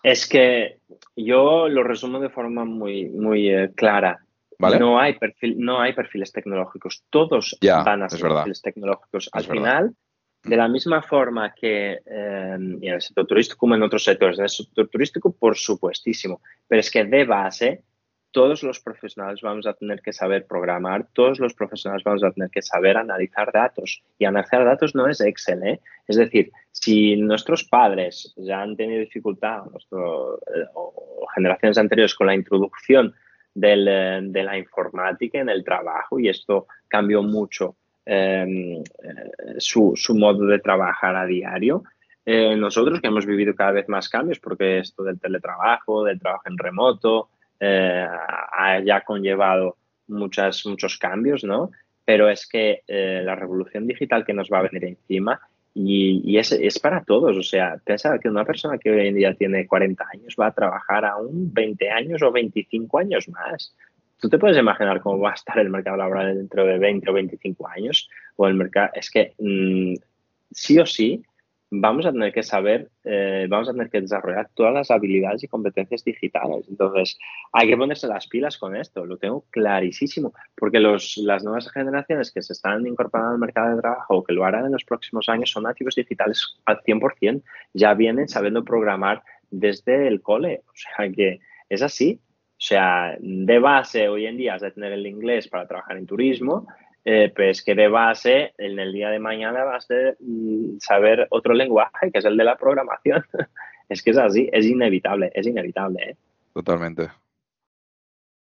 Es 0.02 0.26
que 0.26 0.78
yo 1.14 1.68
lo 1.68 1.84
resumo 1.84 2.18
de 2.18 2.30
forma 2.30 2.64
muy, 2.64 3.10
muy 3.10 3.50
eh, 3.50 3.70
clara. 3.76 4.24
No, 4.78 4.98
hay 4.98 5.18
perfil, 5.18 5.56
no 5.58 5.80
hay 5.80 5.92
perfiles 5.92 6.32
tecnológicos, 6.32 7.04
todos 7.10 7.58
van 7.60 8.02
a 8.02 8.08
ser 8.08 8.20
perfiles 8.20 8.62
tecnológicos. 8.62 9.28
Al 9.32 9.44
final, 9.44 9.94
de 10.44 10.56
la 10.56 10.68
misma 10.68 11.02
forma 11.02 11.54
que 11.54 12.00
em, 12.06 12.82
en 12.82 12.94
el 12.94 13.02
sector 13.02 13.26
turístico 13.26 13.58
como 13.58 13.74
en 13.74 13.82
otros 13.82 14.04
sectores, 14.04 14.38
en 14.38 14.44
el 14.44 14.50
sector 14.50 14.88
turístico, 14.88 15.32
por 15.32 15.56
supuestísimo, 15.56 16.40
pero 16.68 16.80
es 16.80 16.90
que 16.90 17.04
de 17.04 17.24
base 17.24 17.84
todos 18.32 18.62
los 18.62 18.80
profesionales 18.80 19.40
vamos 19.42 19.66
a 19.66 19.74
tener 19.74 20.00
que 20.00 20.12
saber 20.12 20.46
programar, 20.46 21.06
todos 21.12 21.38
los 21.38 21.54
profesionales 21.54 22.02
vamos 22.02 22.24
a 22.24 22.32
tener 22.32 22.50
que 22.50 22.62
saber 22.62 22.96
analizar 22.96 23.52
datos. 23.52 24.02
Y 24.18 24.24
analizar 24.24 24.64
datos 24.64 24.94
no 24.94 25.06
es 25.06 25.20
Excel, 25.20 25.62
¿eh? 25.62 25.80
Es 26.08 26.16
decir, 26.16 26.50
si 26.72 27.14
nuestros 27.16 27.64
padres 27.64 28.32
ya 28.38 28.62
han 28.62 28.74
tenido 28.74 29.00
dificultad, 29.00 29.64
nuestro, 29.70 30.38
eh, 30.38 30.66
o 30.74 31.26
generaciones 31.34 31.76
anteriores, 31.76 32.14
con 32.14 32.26
la 32.26 32.34
introducción 32.34 33.14
eh, 33.54 34.20
de 34.22 34.42
la 34.42 34.56
informática 34.56 35.38
en 35.38 35.50
el 35.50 35.62
trabajo 35.62 36.18
y 36.18 36.28
esto 36.28 36.66
cambió 36.88 37.22
mucho 37.22 37.76
em, 38.06 38.78
eh, 38.80 38.84
su, 39.58 39.94
modo 40.14 40.46
de 40.46 40.58
trabajar 40.58 41.14
a 41.16 41.26
diario. 41.26 41.82
Eh, 42.24 42.56
nosotros 42.56 43.00
que 43.00 43.08
hemos 43.08 43.26
vivido 43.26 43.54
cada 43.54 43.72
vez 43.72 43.88
más 43.88 44.08
cambios, 44.08 44.40
porque 44.40 44.78
esto 44.78 45.02
del 45.02 45.20
teletrabajo, 45.20 46.04
del 46.04 46.18
trabajo 46.18 46.44
en 46.46 46.56
remoto, 46.58 47.28
ha 47.60 48.80
ya 48.84 49.02
conllevado 49.02 49.76
muchas, 50.08 50.66
muchos 50.66 50.98
cambios, 50.98 51.44
¿no? 51.44 51.70
Pero 52.04 52.28
es 52.28 52.48
que 52.48 52.82
la 52.88 53.36
revolución 53.36 53.86
digital 53.86 54.24
que 54.24 54.32
nos 54.32 54.48
va 54.50 54.58
a 54.58 54.62
venir 54.62 54.84
encima 54.84 55.40
y, 55.74 56.36
es, 56.36 56.52
es, 56.52 56.78
para 56.78 57.02
todos, 57.02 57.36
o 57.36 57.42
sea, 57.42 57.80
piensa 57.84 58.18
que 58.18 58.28
una 58.28 58.44
persona 58.44 58.76
que 58.76 58.90
hoy 58.90 59.08
en 59.08 59.14
día 59.14 59.34
tiene 59.34 59.66
40 59.66 60.06
años 60.12 60.36
va 60.38 60.48
a 60.48 60.54
trabajar 60.54 61.04
aún 61.04 61.50
20 61.52 61.90
años 61.90 62.22
o 62.22 62.30
25 62.30 62.98
años 62.98 63.28
más. 63.28 63.74
¿Tú 64.20 64.28
te 64.28 64.38
puedes 64.38 64.58
imaginar 64.58 65.00
cómo 65.00 65.18
va 65.18 65.30
a 65.30 65.34
estar 65.34 65.58
el 65.58 65.70
mercado 65.70 65.96
laboral 65.96 66.36
dentro 66.36 66.66
de 66.66 66.78
20 66.78 67.10
o 67.10 67.12
25 67.14 67.68
años? 67.68 68.08
O 68.36 68.46
el 68.46 68.54
mercado, 68.54 68.90
es 68.94 69.10
que 69.10 69.32
mm, 69.38 69.94
sí 70.50 70.78
o 70.78 70.86
sí, 70.86 71.24
vamos 71.74 72.04
a 72.04 72.12
tener 72.12 72.34
que 72.34 72.42
saber, 72.42 72.90
eh, 73.02 73.46
vamos 73.48 73.66
a 73.66 73.72
tener 73.72 73.88
que 73.88 74.02
desarrollar 74.02 74.50
todas 74.52 74.74
las 74.74 74.90
habilidades 74.90 75.42
y 75.42 75.48
competencias 75.48 76.04
digitales. 76.04 76.66
Entonces, 76.68 77.18
hay 77.50 77.66
que 77.66 77.76
ponerse 77.78 78.06
las 78.06 78.26
pilas 78.26 78.58
con 78.58 78.76
esto, 78.76 79.06
lo 79.06 79.16
tengo 79.16 79.46
clarísimo, 79.48 80.34
porque 80.54 80.80
los, 80.80 81.16
las 81.16 81.42
nuevas 81.42 81.70
generaciones 81.72 82.30
que 82.30 82.42
se 82.42 82.52
están 82.52 82.86
incorporando 82.86 83.32
al 83.32 83.38
mercado 83.38 83.74
de 83.74 83.80
trabajo 83.80 84.16
o 84.18 84.22
que 84.22 84.34
lo 84.34 84.44
harán 84.44 84.66
en 84.66 84.72
los 84.72 84.84
próximos 84.84 85.30
años 85.30 85.50
son 85.50 85.62
nativos 85.62 85.94
digitales 85.94 86.58
al 86.66 86.78
100%, 86.82 87.42
ya 87.72 87.94
vienen 87.94 88.28
sabiendo 88.28 88.62
programar 88.62 89.22
desde 89.50 90.08
el 90.08 90.20
cole, 90.20 90.60
o 90.66 90.72
sea 90.74 91.10
que 91.10 91.40
es 91.70 91.80
así. 91.80 92.20
O 92.26 92.64
sea, 92.64 93.16
de 93.18 93.58
base 93.58 94.08
hoy 94.08 94.26
en 94.26 94.36
día 94.36 94.54
has 94.54 94.62
de 94.62 94.70
tener 94.70 94.92
el 94.92 95.06
inglés 95.06 95.48
para 95.48 95.66
trabajar 95.66 95.96
en 95.96 96.06
turismo, 96.06 96.68
eh, 97.04 97.32
pues 97.34 97.62
que 97.62 97.74
de 97.74 97.88
base 97.88 98.54
en 98.58 98.78
el 98.78 98.92
día 98.92 99.10
de 99.10 99.18
mañana 99.18 99.64
vas 99.64 99.90
a 99.90 100.14
mm, 100.20 100.78
saber 100.78 101.26
otro 101.30 101.54
lenguaje, 101.54 102.10
que 102.12 102.18
es 102.18 102.24
el 102.24 102.36
de 102.36 102.44
la 102.44 102.56
programación. 102.56 103.24
es 103.88 104.02
que 104.02 104.10
es 104.10 104.18
así, 104.18 104.48
es 104.52 104.66
inevitable, 104.66 105.30
es 105.34 105.46
inevitable. 105.46 106.10
¿eh? 106.10 106.16
Totalmente. 106.54 107.10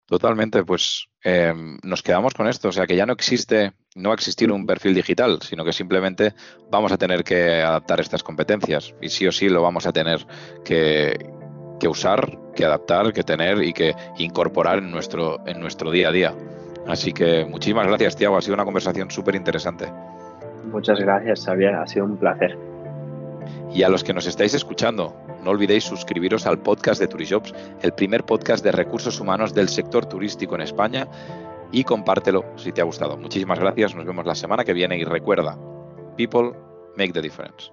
Totalmente, 0.07 0.64
pues 0.64 1.07
em, 1.23 1.79
nos 1.85 2.03
quedamos 2.03 2.35
con 2.35 2.49
esto, 2.49 2.68
o 2.68 2.73
sea 2.73 2.85
que 2.85 2.96
ya 2.96 3.07
no 3.07 3.12
existe, 3.12 3.73
no 3.94 4.09
va 4.09 4.14
a 4.14 4.16
existir 4.16 4.51
un 4.51 4.66
perfil 4.66 4.92
digital, 4.92 5.38
sino 5.40 5.64
que 5.64 5.73
simplemente 5.73 6.35
vamos 6.68 6.90
a 6.90 6.99
tener 6.99 7.23
que 7.23 7.62
adaptar 7.62 8.01
estas 8.01 8.25
competencias 8.25 8.92
y 9.01 9.09
sí 9.09 9.29
o 9.29 9.33
sí 9.33 9.49
lo 9.49 9.62
vamos 9.62 9.87
a 9.87 9.92
tener 9.92 10.27
que, 10.64 11.16
que 11.79 11.87
usar, 11.87 12.37
que 12.57 12.64
adaptar, 12.64 13.12
que 13.12 13.23
tener 13.23 13.62
y 13.62 13.73
que 13.73 13.94
incorporar 14.18 14.79
en 14.79 14.90
nuestro, 14.90 15.46
en 15.46 15.61
nuestro 15.61 15.92
día 15.92 16.09
a 16.09 16.12
día. 16.12 16.35
Así 16.87 17.12
que 17.12 17.45
muchísimas 17.45 17.87
gracias, 17.87 18.16
Tiago. 18.16 18.37
Ha 18.37 18.43
sido 18.43 18.55
una 18.55 18.64
conversación 18.64 19.11
súper 19.11 19.35
interesante. 19.35 19.93
Muchas 20.71 20.99
gracias, 20.99 21.45
Xavier. 21.45 21.75
Ha 21.75 21.87
sido 21.87 22.05
un 22.05 22.16
placer. 22.16 22.59
Y 23.73 23.83
a 23.83 23.88
los 23.88 24.05
que 24.05 24.12
nos 24.12 24.27
estáis 24.27 24.55
escuchando, 24.55 25.14
no 25.43 25.51
olvidéis 25.51 25.85
suscribiros 25.85 26.47
al 26.47 26.59
podcast 26.59 27.01
de 27.01 27.09
Turijobs, 27.09 27.55
el 27.83 27.93
primer 27.93 28.25
podcast 28.25 28.64
de 28.64 28.73
recursos 28.73 29.21
humanos 29.21 29.55
del 29.55 29.69
sector 29.69 30.07
turístico 30.07 30.55
en 30.55 30.62
España, 30.62 31.07
y 31.73 31.85
compártelo 31.85 32.45
si 32.57 32.73
te 32.73 32.81
ha 32.81 32.85
gustado. 32.85 33.16
Muchísimas 33.16 33.59
gracias, 33.59 33.95
nos 33.95 34.05
vemos 34.05 34.27
la 34.27 34.35
semana 34.35 34.64
que 34.64 34.73
viene 34.73 34.99
y 34.99 35.05
recuerda, 35.05 35.57
people 36.16 36.53
make 36.97 37.12
the 37.12 37.23
difference. 37.23 37.71